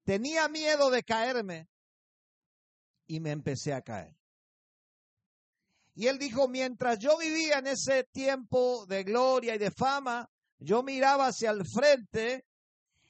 [0.04, 1.68] Tenía miedo de caerme
[3.06, 4.16] y me empecé a caer.
[5.94, 10.84] Y él dijo, mientras yo vivía en ese tiempo de gloria y de fama, yo
[10.84, 12.46] miraba hacia el frente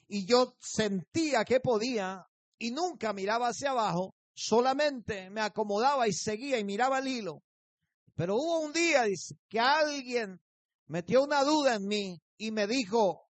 [0.07, 2.25] y yo sentía que podía
[2.57, 7.43] y nunca miraba hacia abajo, solamente me acomodaba y seguía y miraba el hilo.
[8.15, 10.39] Pero hubo un día dice, que alguien
[10.87, 13.29] metió una duda en mí y me dijo,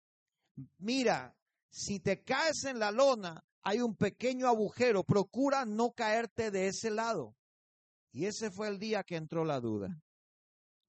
[0.79, 1.35] mira,
[1.71, 6.91] si te caes en la lona, hay un pequeño agujero, procura no caerte de ese
[6.91, 7.35] lado.
[8.13, 9.89] Y ese fue el día que entró la duda.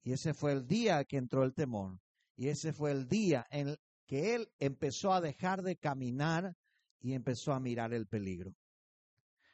[0.03, 1.99] Y ese fue el día que entró el temor.
[2.35, 6.55] Y ese fue el día en que él empezó a dejar de caminar
[7.01, 8.53] y empezó a mirar el peligro.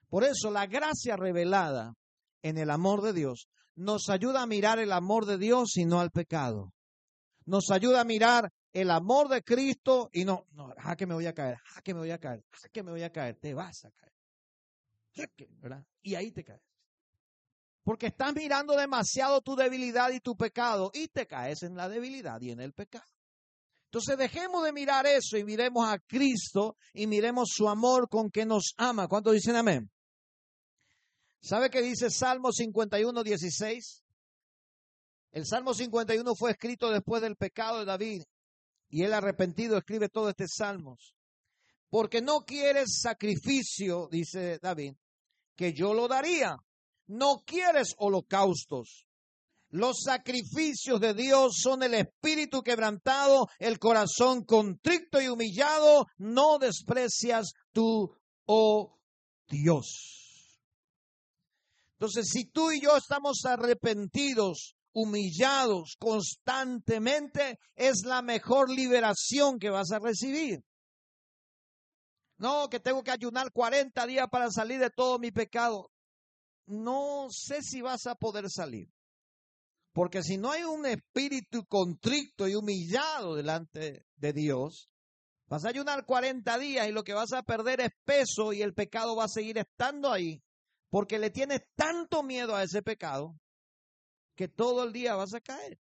[0.07, 1.95] Por eso la gracia revelada
[2.43, 5.99] en el amor de Dios nos ayuda a mirar el amor de Dios y no
[5.99, 6.73] al pecado.
[7.45, 11.33] Nos ayuda a mirar el amor de Cristo y no, no, que me voy a
[11.33, 13.85] caer, a que me voy a caer, a que me voy a caer, te vas
[13.85, 14.13] a caer.
[15.61, 15.85] ¿verdad?
[16.01, 16.61] Y ahí te caes.
[17.83, 22.39] Porque estás mirando demasiado tu debilidad y tu pecado y te caes en la debilidad
[22.41, 23.05] y en el pecado.
[23.85, 28.45] Entonces dejemos de mirar eso y miremos a Cristo y miremos su amor con que
[28.45, 29.07] nos ama.
[29.07, 29.91] ¿Cuántos dicen amén?
[31.43, 34.03] ¿Sabe qué dice Salmo 51, 16?
[35.33, 38.23] El Salmo 51 fue escrito después del pecado de David
[38.89, 40.97] y él arrepentido escribe todo este Salmo.
[41.89, 44.93] Porque no quieres sacrificio, dice David,
[45.55, 46.55] que yo lo daría
[47.07, 49.05] no quieres holocaustos.
[49.69, 56.05] Los sacrificios de Dios son el espíritu quebrantado, el corazón contrito y humillado.
[56.17, 58.99] No desprecias tú, oh
[59.47, 60.22] Dios.
[62.03, 69.89] Entonces, si tú y yo estamos arrepentidos, humillados constantemente, es la mejor liberación que vas
[69.93, 70.59] a recibir.
[72.37, 75.91] No, que tengo que ayunar 40 días para salir de todo mi pecado
[76.65, 78.89] no sé si vas a poder salir.
[79.93, 84.89] Porque si no hay un espíritu contrito y humillado delante de Dios,
[85.47, 88.73] vas a ayunar 40 días y lo que vas a perder es peso y el
[88.73, 90.41] pecado va a seguir estando ahí,
[90.93, 93.35] porque le tienes tanto miedo a ese pecado
[94.35, 95.79] que todo el día vas a caer.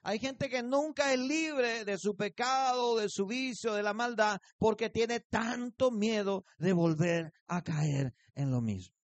[0.00, 4.40] Hay gente que nunca es libre de su pecado, de su vicio, de la maldad,
[4.56, 8.96] porque tiene tanto miedo de volver a caer en lo mismo.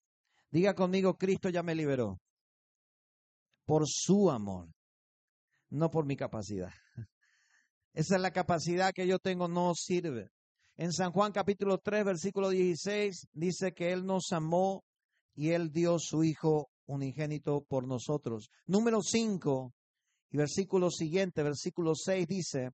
[0.50, 2.18] Diga conmigo, Cristo ya me liberó
[3.66, 4.72] por su amor,
[5.68, 6.72] no por mi capacidad.
[7.92, 10.30] Esa es la capacidad que yo tengo, no sirve.
[10.80, 14.82] En San Juan capítulo 3, versículo 16, dice que Él nos amó
[15.34, 18.48] y Él dio su Hijo unigénito por nosotros.
[18.64, 19.74] Número 5,
[20.30, 22.70] y versículo siguiente, versículo 6 dice,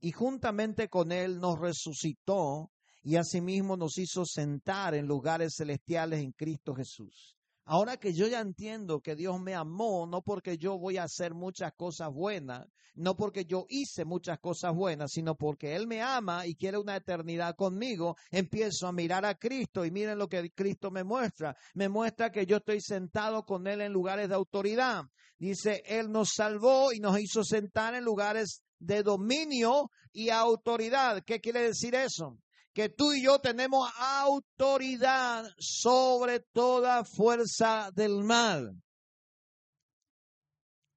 [0.00, 2.72] y juntamente con Él nos resucitó
[3.04, 8.40] y asimismo nos hizo sentar en lugares celestiales en Cristo Jesús Ahora que yo ya
[8.40, 13.16] entiendo que Dios me amó, no porque yo voy a hacer muchas cosas buenas, no
[13.16, 17.56] porque yo hice muchas cosas buenas, sino porque Él me ama y quiere una eternidad
[17.56, 21.56] conmigo, empiezo a mirar a Cristo y miren lo que Cristo me muestra.
[21.72, 25.04] Me muestra que yo estoy sentado con Él en lugares de autoridad.
[25.38, 31.22] Dice, Él nos salvó y nos hizo sentar en lugares de dominio y autoridad.
[31.24, 32.38] ¿Qué quiere decir eso?
[32.74, 38.82] Que tú y yo tenemos autoridad sobre toda fuerza del mal.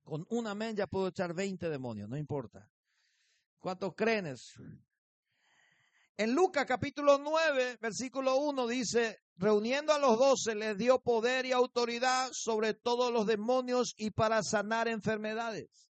[0.03, 2.67] Con una amén ya puedo echar 20 demonios, no importa.
[3.59, 4.33] ¿Cuántos creen?
[6.17, 11.51] En Lucas capítulo 9, versículo 1 dice, reuniendo a los doce, les dio poder y
[11.51, 15.91] autoridad sobre todos los demonios y para sanar enfermedades.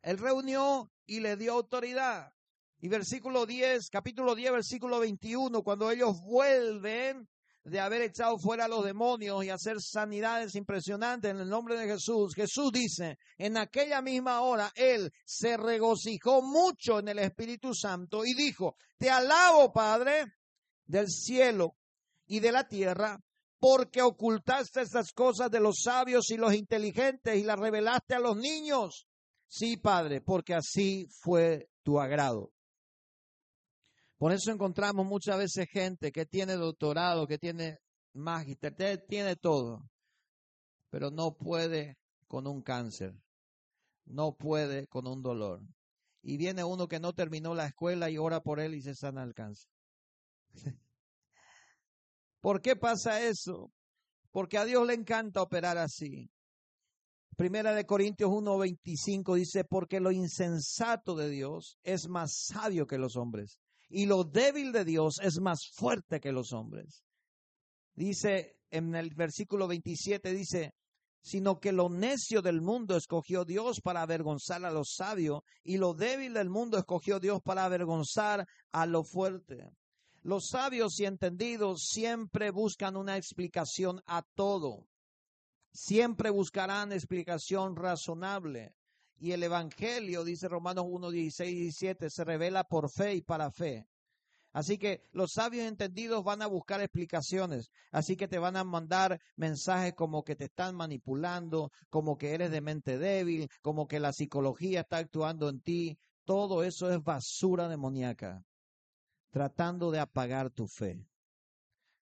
[0.00, 2.32] Él reunió y le dio autoridad.
[2.80, 7.28] Y versículo 10, capítulo 10, versículo 21, cuando ellos vuelven
[7.64, 11.88] de haber echado fuera a los demonios y hacer sanidades impresionantes en el nombre de
[11.88, 18.24] Jesús, Jesús dice, en aquella misma hora Él se regocijó mucho en el Espíritu Santo
[18.24, 20.34] y dijo, te alabo Padre
[20.86, 21.76] del cielo
[22.26, 23.18] y de la tierra,
[23.58, 28.36] porque ocultaste estas cosas de los sabios y los inteligentes y las revelaste a los
[28.36, 29.08] niños.
[29.48, 32.52] Sí, Padre, porque así fue tu agrado.
[34.18, 37.78] Por eso encontramos muchas veces gente que tiene doctorado, que tiene
[38.14, 38.74] magister,
[39.08, 39.88] tiene todo,
[40.90, 43.14] pero no puede con un cáncer,
[44.06, 45.60] no puede con un dolor.
[46.20, 49.22] Y viene uno que no terminó la escuela y ora por él y se sana
[49.22, 49.70] el cáncer.
[52.40, 53.70] ¿Por qué pasa eso?
[54.32, 56.28] Porque a Dios le encanta operar así.
[57.36, 63.14] Primera de Corintios 1:25 dice, porque lo insensato de Dios es más sabio que los
[63.16, 67.04] hombres y lo débil de Dios es más fuerte que los hombres.
[67.94, 70.72] Dice en el versículo 27, dice,
[71.20, 75.94] sino que lo necio del mundo escogió Dios para avergonzar a los sabios, y lo
[75.94, 79.70] débil del mundo escogió Dios para avergonzar a lo fuerte.
[80.22, 84.86] Los sabios y entendidos siempre buscan una explicación a todo.
[85.72, 88.74] Siempre buscarán explicación razonable.
[89.20, 93.50] Y el Evangelio, dice Romanos 1, 16 y 17, se revela por fe y para
[93.50, 93.86] fe.
[94.52, 97.70] Así que los sabios entendidos van a buscar explicaciones.
[97.90, 102.50] Así que te van a mandar mensajes como que te están manipulando, como que eres
[102.50, 105.98] de mente débil, como que la psicología está actuando en ti.
[106.24, 108.42] Todo eso es basura demoníaca,
[109.30, 111.06] tratando de apagar tu fe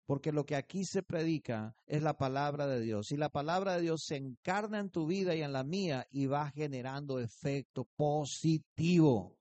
[0.10, 3.12] porque lo que aquí se predica es la palabra de Dios.
[3.12, 6.26] Y la palabra de Dios se encarna en tu vida y en la mía y
[6.26, 9.38] va generando efecto positivo.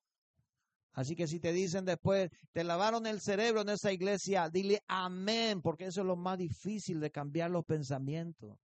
[0.93, 5.63] Así que si te dicen después, te lavaron el cerebro en esa iglesia, dile amén,
[5.63, 8.59] porque eso es lo más difícil de cambiar los pensamientos.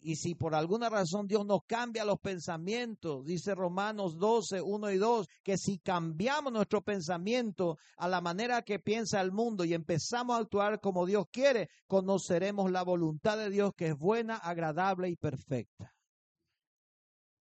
[0.00, 4.96] Y si por alguna razón Dios nos cambia los pensamientos, dice Romanos 12, 1 y
[4.96, 10.36] 2, que si cambiamos nuestro pensamiento a la manera que piensa el mundo y empezamos
[10.36, 15.16] a actuar como Dios quiere, conoceremos la voluntad de Dios que es buena, agradable y
[15.16, 15.92] perfecta.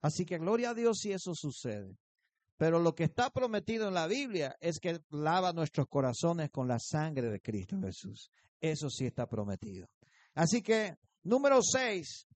[0.02, 1.96] Así que gloria a Dios si eso sucede.
[2.58, 6.80] Pero lo que está prometido en la Biblia es que lava nuestros corazones con la
[6.80, 8.32] sangre de Cristo Jesús.
[8.60, 9.88] Eso sí está prometido.
[10.34, 12.28] Así que, número 6,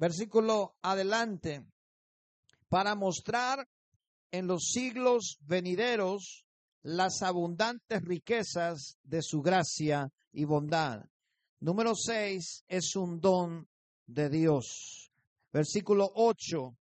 [0.00, 1.62] versículo adelante,
[2.70, 3.68] para mostrar
[4.30, 6.46] en los siglos venideros
[6.82, 11.04] las abundantes riquezas de su gracia y bondad.
[11.60, 13.68] Número seis es un don
[14.06, 15.12] de Dios.
[15.52, 16.78] Versículo ocho,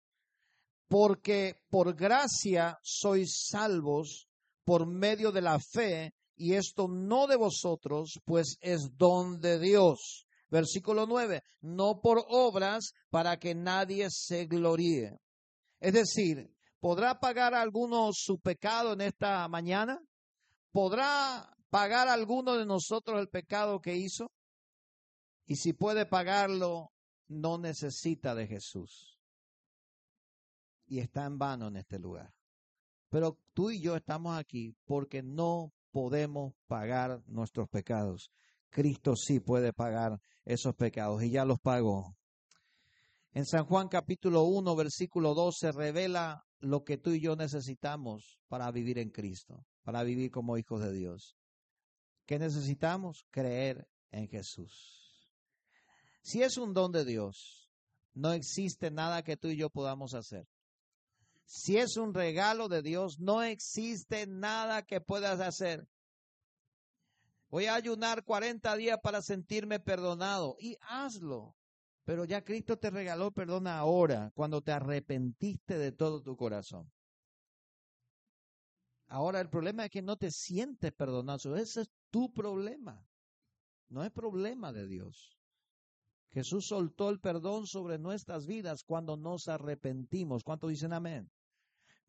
[0.88, 4.28] porque por gracia sois salvos
[4.66, 10.26] por medio de la fe, y esto no de vosotros, pues es don de Dios
[10.54, 15.18] Versículo 9, no por obras para que nadie se gloríe.
[15.80, 16.47] Es decir,
[16.80, 19.99] ¿podrá pagar alguno su pecado en esta mañana?
[20.72, 24.32] ¿Podrá pagar alguno de nosotros el pecado que hizo?
[25.47, 26.91] Y si puede pagarlo,
[27.28, 29.18] no necesita de Jesús.
[30.86, 32.32] Y está en vano en este lugar.
[33.10, 38.30] Pero tú y yo estamos aquí porque no podemos pagar nuestros pecados.
[38.74, 42.17] Cristo sí puede pagar esos pecados y ya los pagó.
[43.32, 48.69] En San Juan capítulo 1, versículo 12 revela lo que tú y yo necesitamos para
[48.71, 51.38] vivir en Cristo, para vivir como hijos de Dios.
[52.26, 53.26] ¿Qué necesitamos?
[53.30, 55.30] Creer en Jesús.
[56.24, 57.69] Si es un don de Dios,
[58.15, 60.47] no existe nada que tú y yo podamos hacer.
[61.45, 65.88] Si es un regalo de Dios, no existe nada que puedas hacer.
[67.54, 70.56] Voy a ayunar 40 días para sentirme perdonado.
[70.60, 71.56] Y hazlo.
[72.04, 76.91] Pero ya Cristo te regaló perdón ahora, cuando te arrepentiste de todo tu corazón.
[79.06, 81.56] Ahora el problema es que no te sientes perdonado.
[81.56, 83.06] Ese es tu problema.
[83.88, 85.38] No es problema de Dios.
[86.32, 90.43] Jesús soltó el perdón sobre nuestras vidas cuando nos arrepentimos.
[90.43, 91.30] ¿Cuánto dicen amén?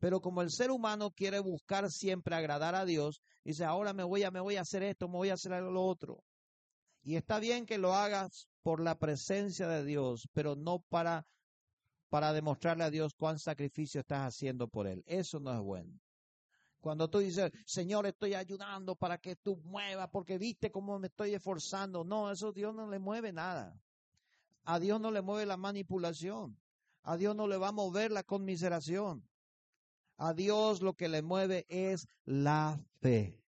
[0.05, 4.21] Pero como el ser humano quiere buscar siempre agradar a Dios, dice, ahora me voy
[4.21, 6.23] a, me voy a hacer esto, me voy a hacer lo otro.
[7.01, 11.25] Y está bien que lo hagas por la presencia de Dios, pero no para,
[12.09, 15.03] para demostrarle a Dios cuán sacrificio estás haciendo por Él.
[15.07, 15.99] Eso no es bueno.
[16.81, 21.33] Cuando tú dices, Señor, estoy ayudando para que tú muevas, porque viste cómo me estoy
[21.33, 22.03] esforzando.
[22.03, 23.75] No, eso Dios no le mueve nada.
[24.65, 26.55] A Dios no le mueve la manipulación.
[27.01, 29.27] A Dios no le va a mover la conmiseración.
[30.17, 33.41] A Dios lo que le mueve es la fe.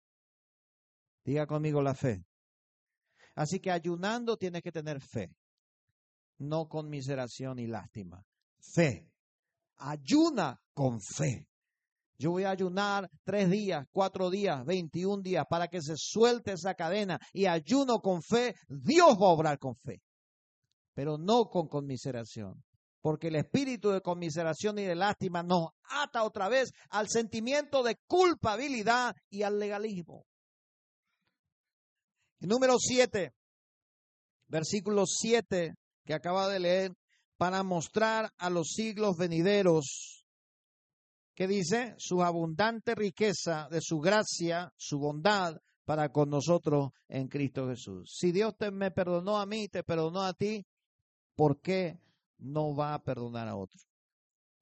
[1.23, 2.23] Diga conmigo la fe.
[3.35, 5.29] Así que ayunando tienes que tener fe,
[6.37, 8.23] no conmiseración y lástima.
[8.59, 9.09] Fe.
[9.77, 11.47] Ayuna con fe.
[12.17, 16.73] Yo voy a ayunar tres días, cuatro días, veintiún días para que se suelte esa
[16.73, 18.55] cadena y ayuno con fe.
[18.69, 20.01] Dios va a obrar con fe,
[20.93, 22.63] pero no con conmiseración
[23.05, 27.97] porque el espíritu de conmiseración y de lástima nos ata otra vez al sentimiento de
[28.07, 30.25] culpabilidad y al legalismo.
[32.39, 33.31] número 7,
[34.47, 36.93] versículo 7 que acaba de leer,
[37.37, 40.25] para mostrar a los siglos venideros,
[41.35, 47.67] que dice, su abundante riqueza de su gracia, su bondad para con nosotros en Cristo
[47.67, 48.15] Jesús.
[48.17, 50.65] Si Dios te, me perdonó a mí, te perdonó a ti,
[51.35, 51.99] ¿por qué
[52.37, 53.79] no va a perdonar a otro.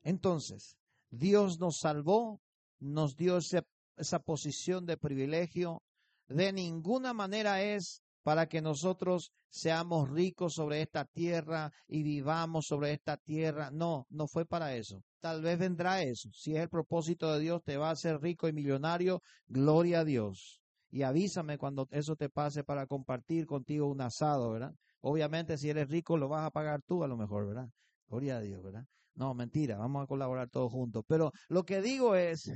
[0.03, 0.77] Entonces,
[1.09, 2.41] Dios nos salvó,
[2.79, 5.81] nos dio esa posición de privilegio.
[6.27, 12.93] De ninguna manera es para que nosotros seamos ricos sobre esta tierra y vivamos sobre
[12.93, 13.69] esta tierra.
[13.71, 15.03] No, no fue para eso.
[15.19, 16.29] Tal vez vendrá eso.
[16.33, 19.21] Si es el propósito de Dios, te va a hacer rico y millonario.
[19.47, 20.61] Gloria a Dios.
[20.89, 24.73] Y avísame cuando eso te pase para compartir contigo un asado, ¿verdad?
[25.05, 27.69] Obviamente, si eres rico, lo vas a pagar tú a lo mejor, ¿verdad?
[28.07, 28.85] Gloria a Dios, ¿verdad?
[29.15, 31.03] No, mentira, vamos a colaborar todos juntos.
[31.05, 32.49] Pero lo que digo es,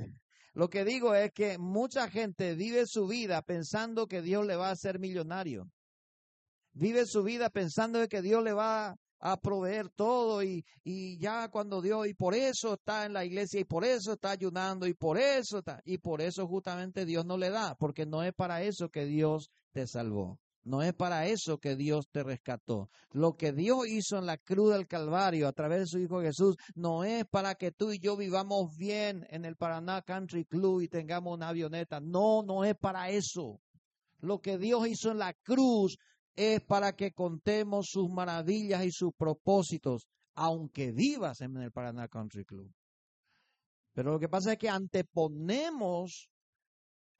[0.54, 4.68] lo que digo es que mucha gente vive su vida pensando que Dios le va
[4.68, 5.68] a hacer millonario.
[6.72, 11.82] Vive su vida pensando que Dios le va a proveer todo y, y ya cuando
[11.82, 15.18] Dios, y por eso está en la iglesia y por eso está ayunando y por
[15.18, 18.88] eso está, y por eso justamente Dios no le da, porque no es para eso
[18.88, 20.38] que Dios te salvó.
[20.68, 22.90] No es para eso que Dios te rescató.
[23.12, 26.56] Lo que Dios hizo en la cruz del Calvario a través de su Hijo Jesús
[26.74, 30.88] no es para que tú y yo vivamos bien en el Paraná Country Club y
[30.88, 32.00] tengamos una avioneta.
[32.00, 33.62] No, no es para eso.
[34.18, 35.96] Lo que Dios hizo en la cruz
[36.36, 42.44] es para que contemos sus maravillas y sus propósitos, aunque vivas en el Paraná Country
[42.44, 42.70] Club.
[43.94, 46.28] Pero lo que pasa es que anteponemos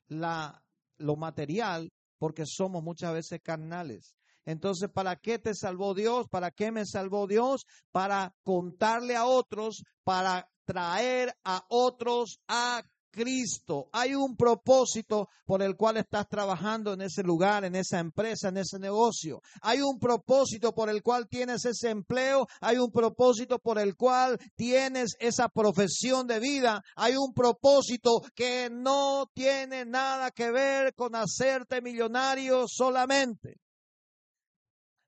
[0.08, 0.62] la,
[0.98, 4.14] lo material porque somos muchas veces carnales.
[4.44, 6.26] Entonces, ¿para qué te salvó Dios?
[6.28, 7.66] ¿Para qué me salvó Dios?
[7.92, 13.88] Para contarle a otros, para traer a otros a Cristo.
[13.92, 18.58] Hay un propósito por el cual estás trabajando en ese lugar, en esa empresa, en
[18.58, 19.42] ese negocio.
[19.62, 22.46] Hay un propósito por el cual tienes ese empleo.
[22.60, 26.82] Hay un propósito por el cual tienes esa profesión de vida.
[26.96, 33.60] Hay un propósito que no tiene nada que ver con hacerte millonario solamente.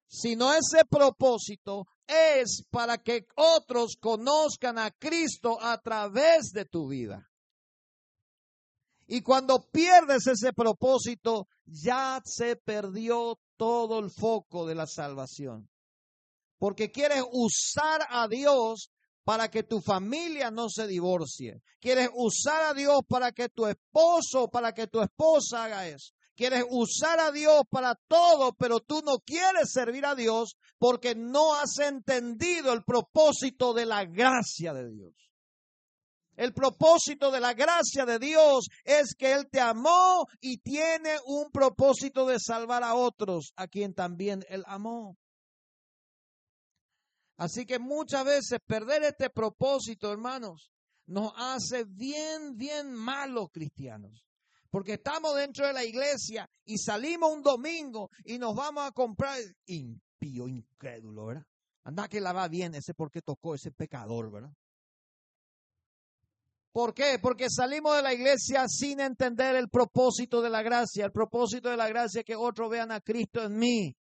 [0.09, 7.30] Sino ese propósito es para que otros conozcan a Cristo a través de tu vida.
[9.13, 15.69] Y cuando pierdes ese propósito, ya se perdió todo el foco de la salvación.
[16.59, 18.93] Porque quieres usar a Dios
[19.25, 21.61] para que tu familia no se divorcie.
[21.81, 26.13] Quieres usar a Dios para que tu esposo, para que tu esposa haga eso.
[26.37, 31.57] Quieres usar a Dios para todo, pero tú no quieres servir a Dios porque no
[31.57, 35.30] has entendido el propósito de la gracia de Dios.
[36.41, 41.51] El propósito de la gracia de Dios es que Él te amó y tiene un
[41.51, 45.19] propósito de salvar a otros, a quien también Él amó.
[47.37, 50.71] Así que muchas veces perder este propósito, hermanos,
[51.05, 54.25] nos hace bien, bien malos cristianos.
[54.71, 59.39] Porque estamos dentro de la iglesia y salimos un domingo y nos vamos a comprar
[59.67, 61.45] impío, incrédulo, ¿verdad?
[61.85, 64.55] Anda que la va bien ese porque tocó ese pecador, ¿verdad?
[66.73, 67.19] ¿Por qué?
[67.21, 71.05] Porque salimos de la iglesia sin entender el propósito de la gracia.
[71.05, 73.97] El propósito de la gracia es que otros vean a Cristo en mí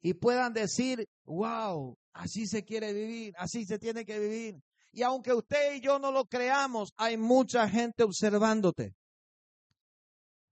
[0.00, 4.62] y puedan decir, wow, así se quiere vivir, así se tiene que vivir.
[4.92, 8.94] Y aunque usted y yo no lo creamos, hay mucha gente observándote.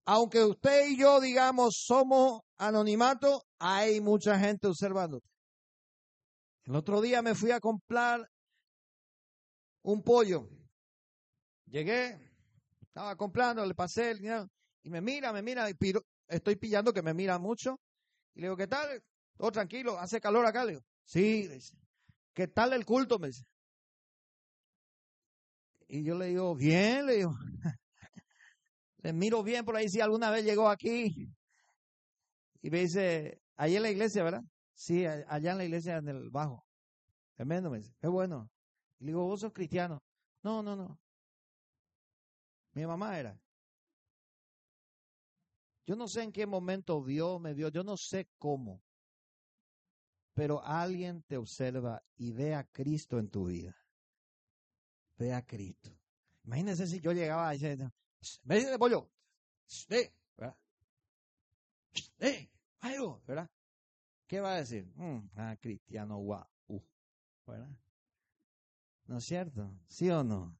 [0.05, 5.29] Aunque usted y yo digamos somos anonimato, hay mucha gente observándote.
[6.65, 8.29] El otro día me fui a comprar
[9.83, 10.49] un pollo.
[11.67, 12.19] Llegué,
[12.81, 14.49] estaba comprando, le pasé el dinero
[14.83, 15.75] y me mira, me mira, y
[16.29, 17.81] estoy pillando que me mira mucho.
[18.35, 19.03] Y le digo, ¿qué tal?
[19.37, 20.65] Todo tranquilo, hace calor acá.
[20.65, 21.49] Le digo, sí.
[22.33, 23.19] ¿Qué tal el culto?
[23.19, 23.45] Me dice.
[25.89, 27.33] Y yo le digo, bien, le digo.
[28.99, 31.29] le miro bien por ahí si alguna vez llegó aquí.
[32.63, 34.43] Y me dice, ahí en la iglesia, ¿verdad?
[34.75, 36.65] Sí, allá en la iglesia en el bajo.
[37.35, 38.51] Tremendo, me dice, qué bueno.
[38.99, 40.03] Y le digo, vos sos cristiano.
[40.43, 40.99] No, no, no.
[42.77, 43.37] Mi mamá era.
[45.87, 48.87] Yo no sé en qué momento Dios me dio, yo no sé cómo
[50.37, 53.75] pero alguien te observa y ve a Cristo en tu vida.
[55.17, 55.91] Ve a Cristo.
[56.45, 57.91] Imagínense si yo llegaba y decía,
[58.45, 59.11] me dice pollo,
[59.89, 60.57] eh, ¿verdad?
[62.19, 62.51] Eh,
[62.81, 63.51] algo, ¿verdad?
[64.27, 64.85] ¿Qué va a decir?
[64.95, 66.47] Mm, ah, cristiano guau,
[67.47, 67.71] ¿verdad?
[69.07, 69.75] ¿No es cierto?
[69.89, 70.55] ¿Sí o no?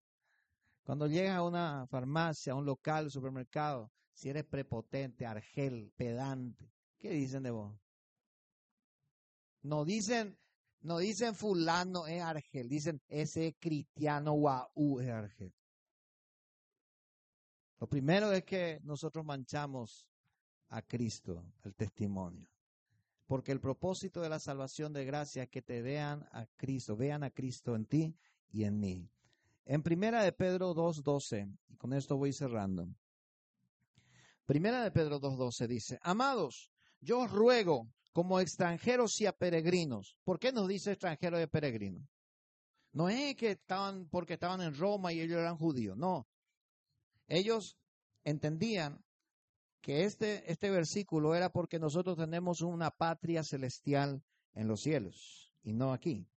[0.87, 7.11] Cuando llegas a una farmacia, a un local, supermercado, si eres prepotente, argel, pedante, ¿qué
[7.11, 7.77] dicen de vos?
[9.63, 10.39] No dicen,
[10.83, 15.53] no dicen fulano es argel, dicen ese cristiano guau es argel.
[17.81, 20.09] Lo primero es que nosotros manchamos
[20.69, 22.49] a Cristo, el testimonio.
[23.27, 27.25] Porque el propósito de la salvación de gracia es que te vean a Cristo, vean
[27.25, 28.17] a Cristo en ti
[28.53, 29.11] y en mí.
[29.67, 32.89] En primera de Pedro 2.12, y con esto voy cerrando.
[34.45, 40.17] Primera de Pedro 2.12 dice, amados, yo os ruego como extranjeros y a peregrinos.
[40.23, 42.09] ¿Por qué nos dice extranjeros y peregrinos?
[42.93, 46.29] No es que estaban porque estaban en Roma y ellos eran judíos, no.
[47.27, 47.77] Ellos
[48.23, 49.05] entendían
[49.81, 54.23] que este, este versículo era porque nosotros tenemos una patria celestial
[54.55, 56.29] en los cielos y no aquí.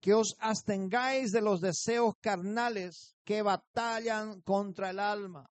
[0.00, 5.50] Que os abstengáis de los deseos carnales que batallan contra el alma,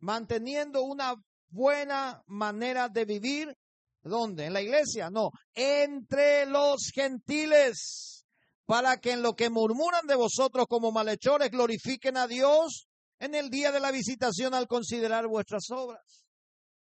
[0.00, 1.14] manteniendo una
[1.48, 3.56] buena manera de vivir
[4.02, 4.46] ¿Dónde?
[4.46, 5.10] ¿En la iglesia?
[5.10, 8.26] No, entre los gentiles,
[8.66, 12.88] para que en lo que murmuran de vosotros como malhechores glorifiquen a Dios
[13.20, 16.24] en el día de la visitación al considerar vuestras obras,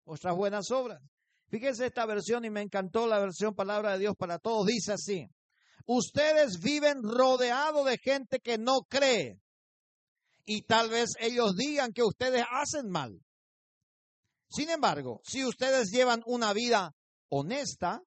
[0.05, 1.01] vuestras buenas obras.
[1.49, 4.67] Fíjense esta versión y me encantó la versión Palabra de Dios para todos.
[4.67, 5.27] Dice así,
[5.89, 9.41] ustedes viven rodeados de gente que no cree
[10.45, 13.19] y tal vez ellos digan que ustedes hacen mal.
[14.51, 16.95] Sin embargo, si ustedes llevan una vida
[17.31, 18.03] honesta,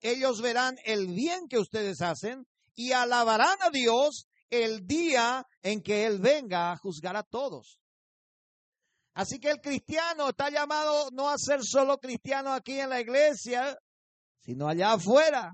[0.00, 6.06] ellos verán el bien que ustedes hacen y alabarán a Dios el día en que
[6.06, 7.78] Él venga a juzgar a todos.
[9.14, 13.78] Así que el cristiano está llamado no a ser solo cristiano aquí en la iglesia,
[14.40, 15.52] sino allá afuera.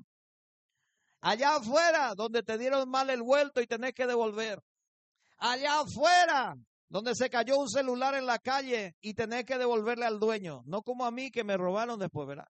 [1.21, 4.63] Allá afuera, donde te dieron mal el vuelto y tenés que devolver.
[5.39, 6.55] Allá afuera,
[6.89, 10.63] donde se cayó un celular en la calle y tenés que devolverle al dueño.
[10.67, 12.49] No como a mí que me robaron después, ¿verdad?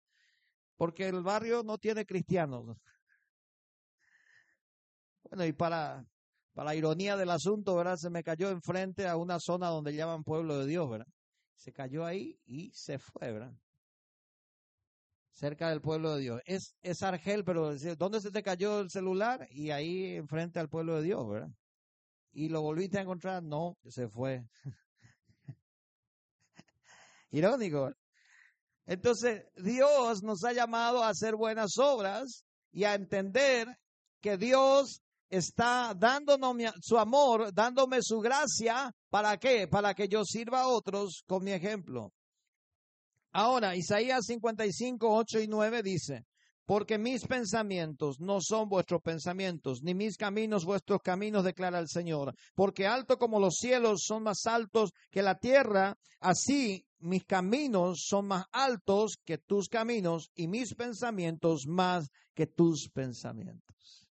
[0.79, 2.79] porque el barrio no tiene cristianos.
[5.25, 6.07] Bueno, y para,
[6.55, 7.97] para ironía del asunto, ¿verdad?
[7.97, 11.09] Se me cayó enfrente a una zona donde llaman pueblo de Dios, ¿verdad?
[11.57, 13.53] Se cayó ahí y se fue, ¿verdad?
[15.39, 16.43] Cerca del pueblo de Dios.
[16.47, 19.47] Es, es Argel, pero ¿dónde se te cayó el celular?
[19.53, 21.51] Y ahí enfrente al pueblo de Dios, ¿verdad?
[22.33, 24.43] Y lo volviste a encontrar, no, se fue.
[27.31, 27.93] Irónico.
[28.85, 33.69] Entonces, Dios nos ha llamado a hacer buenas obras y a entender
[34.21, 39.69] que Dios está dándonos su amor, dándome su gracia, ¿para qué?
[39.69, 42.13] Para que yo sirva a otros con mi ejemplo.
[43.41, 46.25] Ahora, Isaías 55, 8 y 9 dice,
[46.67, 52.35] porque mis pensamientos no son vuestros pensamientos, ni mis caminos vuestros caminos, declara el Señor.
[52.57, 58.27] Porque alto como los cielos son más altos que la tierra, así mis caminos son
[58.27, 64.09] más altos que tus caminos y mis pensamientos más que tus pensamientos.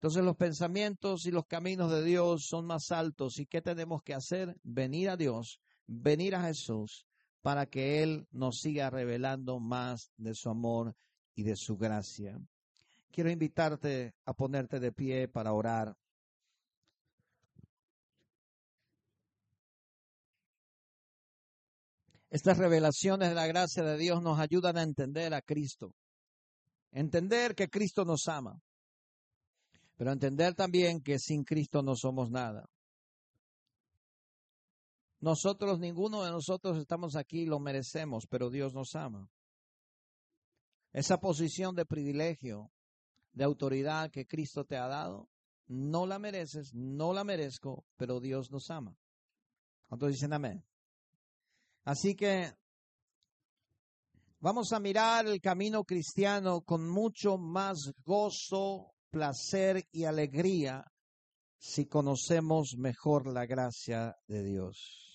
[0.00, 3.38] Entonces los pensamientos y los caminos de Dios son más altos.
[3.38, 4.56] ¿Y qué tenemos que hacer?
[4.64, 7.04] Venir a Dios, venir a Jesús
[7.42, 10.94] para que Él nos siga revelando más de su amor
[11.34, 12.38] y de su gracia.
[13.10, 15.96] Quiero invitarte a ponerte de pie para orar.
[22.30, 25.94] Estas revelaciones de la gracia de Dios nos ayudan a entender a Cristo.
[26.92, 28.60] Entender que Cristo nos ama.
[29.96, 32.68] Pero entender también que sin Cristo no somos nada.
[35.20, 39.28] Nosotros, ninguno de nosotros estamos aquí, lo merecemos, pero Dios nos ama.
[40.92, 42.70] Esa posición de privilegio,
[43.32, 45.28] de autoridad que Cristo te ha dado,
[45.66, 48.96] no la mereces, no la merezco, pero Dios nos ama.
[49.86, 50.64] ¿Cuántos dicen amén?
[51.84, 52.52] Así que
[54.40, 60.84] vamos a mirar el camino cristiano con mucho más gozo, placer y alegría
[61.58, 65.07] si conocemos mejor la gracia de Dios.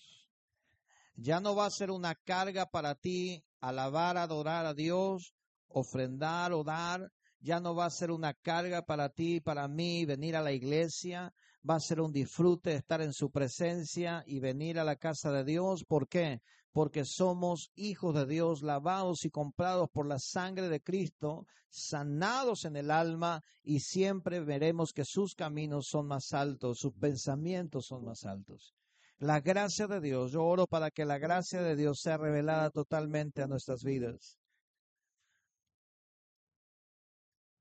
[1.16, 5.34] Ya no va a ser una carga para ti alabar, adorar a Dios,
[5.68, 7.12] ofrendar o dar.
[7.40, 11.34] Ya no va a ser una carga para ti, para mí, venir a la iglesia
[11.68, 15.44] va a ser un disfrute estar en su presencia y venir a la casa de
[15.44, 15.86] Dios.
[15.86, 16.42] ¿Por qué?
[16.72, 22.76] Porque somos hijos de Dios, lavados y comprados por la sangre de Cristo, sanados en
[22.76, 28.26] el alma y siempre veremos que sus caminos son más altos, sus pensamientos son más
[28.26, 28.76] altos.
[29.24, 33.42] La gracia de Dios, yo oro para que la gracia de Dios sea revelada totalmente
[33.42, 34.38] a nuestras vidas.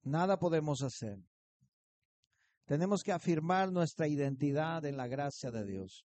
[0.03, 1.19] Nada podemos hacer
[2.73, 6.07] tenemos que afirmar nuestra identidad en la gracia de Dios.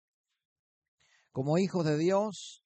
[1.30, 2.62] Como hijos de Dios,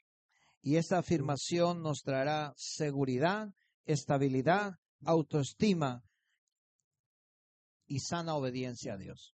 [0.63, 3.49] y esa afirmación nos traerá seguridad,
[3.87, 4.75] estabilidad,
[5.05, 6.05] autoestima
[7.87, 9.35] y sana obediencia a Dios.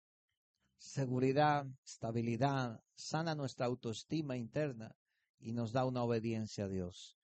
[0.78, 4.96] Seguridad, estabilidad, sana nuestra autoestima interna
[5.39, 7.18] y nos da una obediencia a Dios.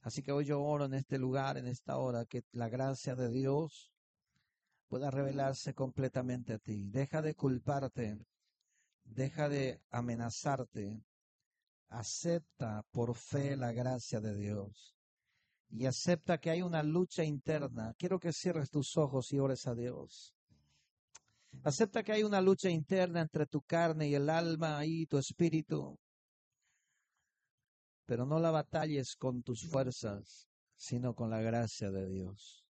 [0.00, 3.30] Así que hoy yo oro en este lugar, en esta hora, que la gracia de
[3.30, 3.92] Dios
[4.88, 6.88] pueda revelarse completamente a ti.
[6.88, 8.18] Deja de culparte,
[9.04, 11.02] deja de amenazarte.
[11.88, 14.98] Acepta por fe la gracia de Dios
[15.70, 17.94] y acepta que hay una lucha interna.
[17.98, 20.34] Quiero que cierres tus ojos y ores a Dios.
[21.64, 25.98] Acepta que hay una lucha interna entre tu carne y el alma y tu espíritu.
[28.06, 32.64] Pero no la batalles con tus fuerzas, sino con la gracia de Dios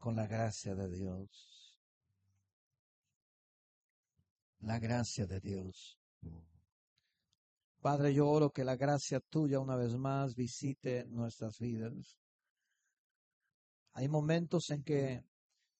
[0.00, 1.78] con la gracia de Dios.
[4.60, 5.98] La gracia de Dios.
[7.80, 12.18] Padre, yo oro que la gracia tuya una vez más visite nuestras vidas.
[13.92, 15.22] Hay momentos en que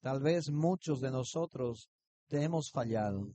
[0.01, 1.91] tal vez muchos de nosotros
[2.31, 3.35] te hemos fallado.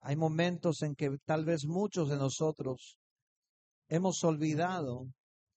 [0.00, 2.96] Hay momentos en que tal vez muchos de nosotros
[3.88, 5.12] hemos olvidado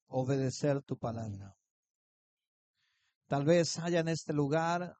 [0.07, 1.55] obedecer tu palabra.
[3.27, 4.95] Tal vez haya en este lugar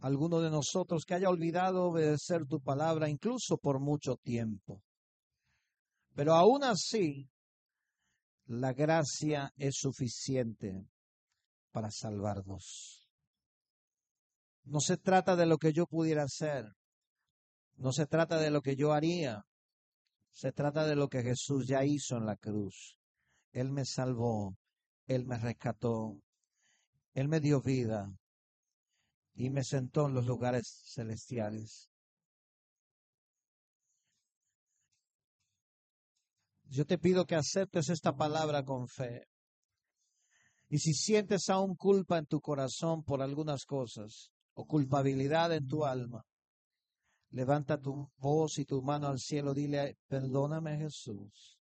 [0.00, 4.82] alguno de nosotros que haya olvidado obedecer tu palabra incluso por mucho tiempo.
[6.14, 7.28] Pero aún así,
[8.46, 10.84] la gracia es suficiente
[11.70, 13.05] para salvarnos.
[14.66, 16.64] No se trata de lo que yo pudiera hacer.
[17.76, 19.44] No se trata de lo que yo haría.
[20.32, 22.98] Se trata de lo que Jesús ya hizo en la cruz.
[23.52, 24.56] Él me salvó.
[25.06, 26.18] Él me rescató.
[27.14, 28.12] Él me dio vida
[29.34, 31.88] y me sentó en los lugares celestiales.
[36.64, 39.28] Yo te pido que aceptes esta palabra con fe.
[40.68, 45.84] Y si sientes aún culpa en tu corazón por algunas cosas o culpabilidad en tu
[45.84, 46.24] alma,
[47.30, 51.58] levanta tu voz y tu mano al cielo, dile, perdóname Jesús.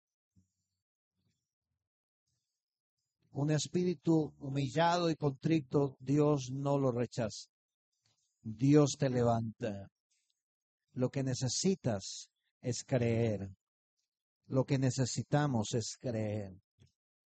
[3.31, 7.49] Un espíritu humillado y contrito, Dios no lo rechaza.
[8.41, 9.89] Dios te levanta.
[10.93, 12.29] Lo que necesitas
[12.59, 13.49] es creer.
[14.47, 16.53] Lo que necesitamos es creer.